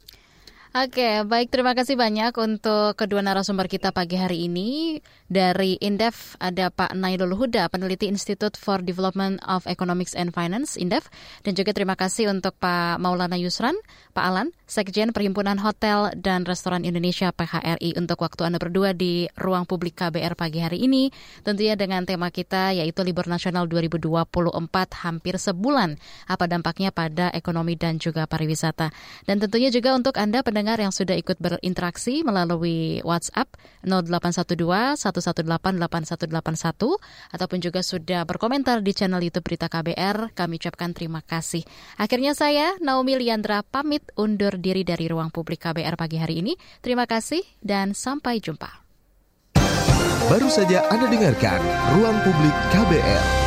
[0.77, 5.01] Oke, baik terima kasih banyak untuk kedua narasumber kita pagi hari ini.
[5.25, 11.09] Dari Indef ada Pak Nailul Huda, peneliti Institute for Development of Economics and Finance, Indef.
[11.49, 13.73] Dan juga terima kasih untuk Pak Maulana Yusran,
[14.13, 19.63] Pak Alan, Sekjen Perhimpunan Hotel dan Restoran Indonesia PHRI untuk waktu Anda berdua di ruang
[19.63, 21.15] publik KBR pagi hari ini.
[21.47, 24.27] Tentunya dengan tema kita yaitu Libur Nasional 2024
[25.07, 26.03] hampir sebulan.
[26.27, 28.91] Apa dampaknya pada ekonomi dan juga pariwisata.
[29.23, 33.55] Dan tentunya juga untuk Anda pendengar yang sudah ikut berinteraksi melalui WhatsApp
[33.87, 40.35] 0812 118 8181 ataupun juga sudah berkomentar di channel YouTube Berita KBR.
[40.35, 41.63] Kami ucapkan terima kasih.
[42.03, 46.53] Akhirnya saya Naomi Liandra pamit undur diri dari ruang publik KBR pagi hari ini.
[46.81, 48.87] Terima kasih dan sampai jumpa.
[50.27, 51.63] Baru saja Anda dengarkan
[51.95, 53.46] Ruang Publik KBR.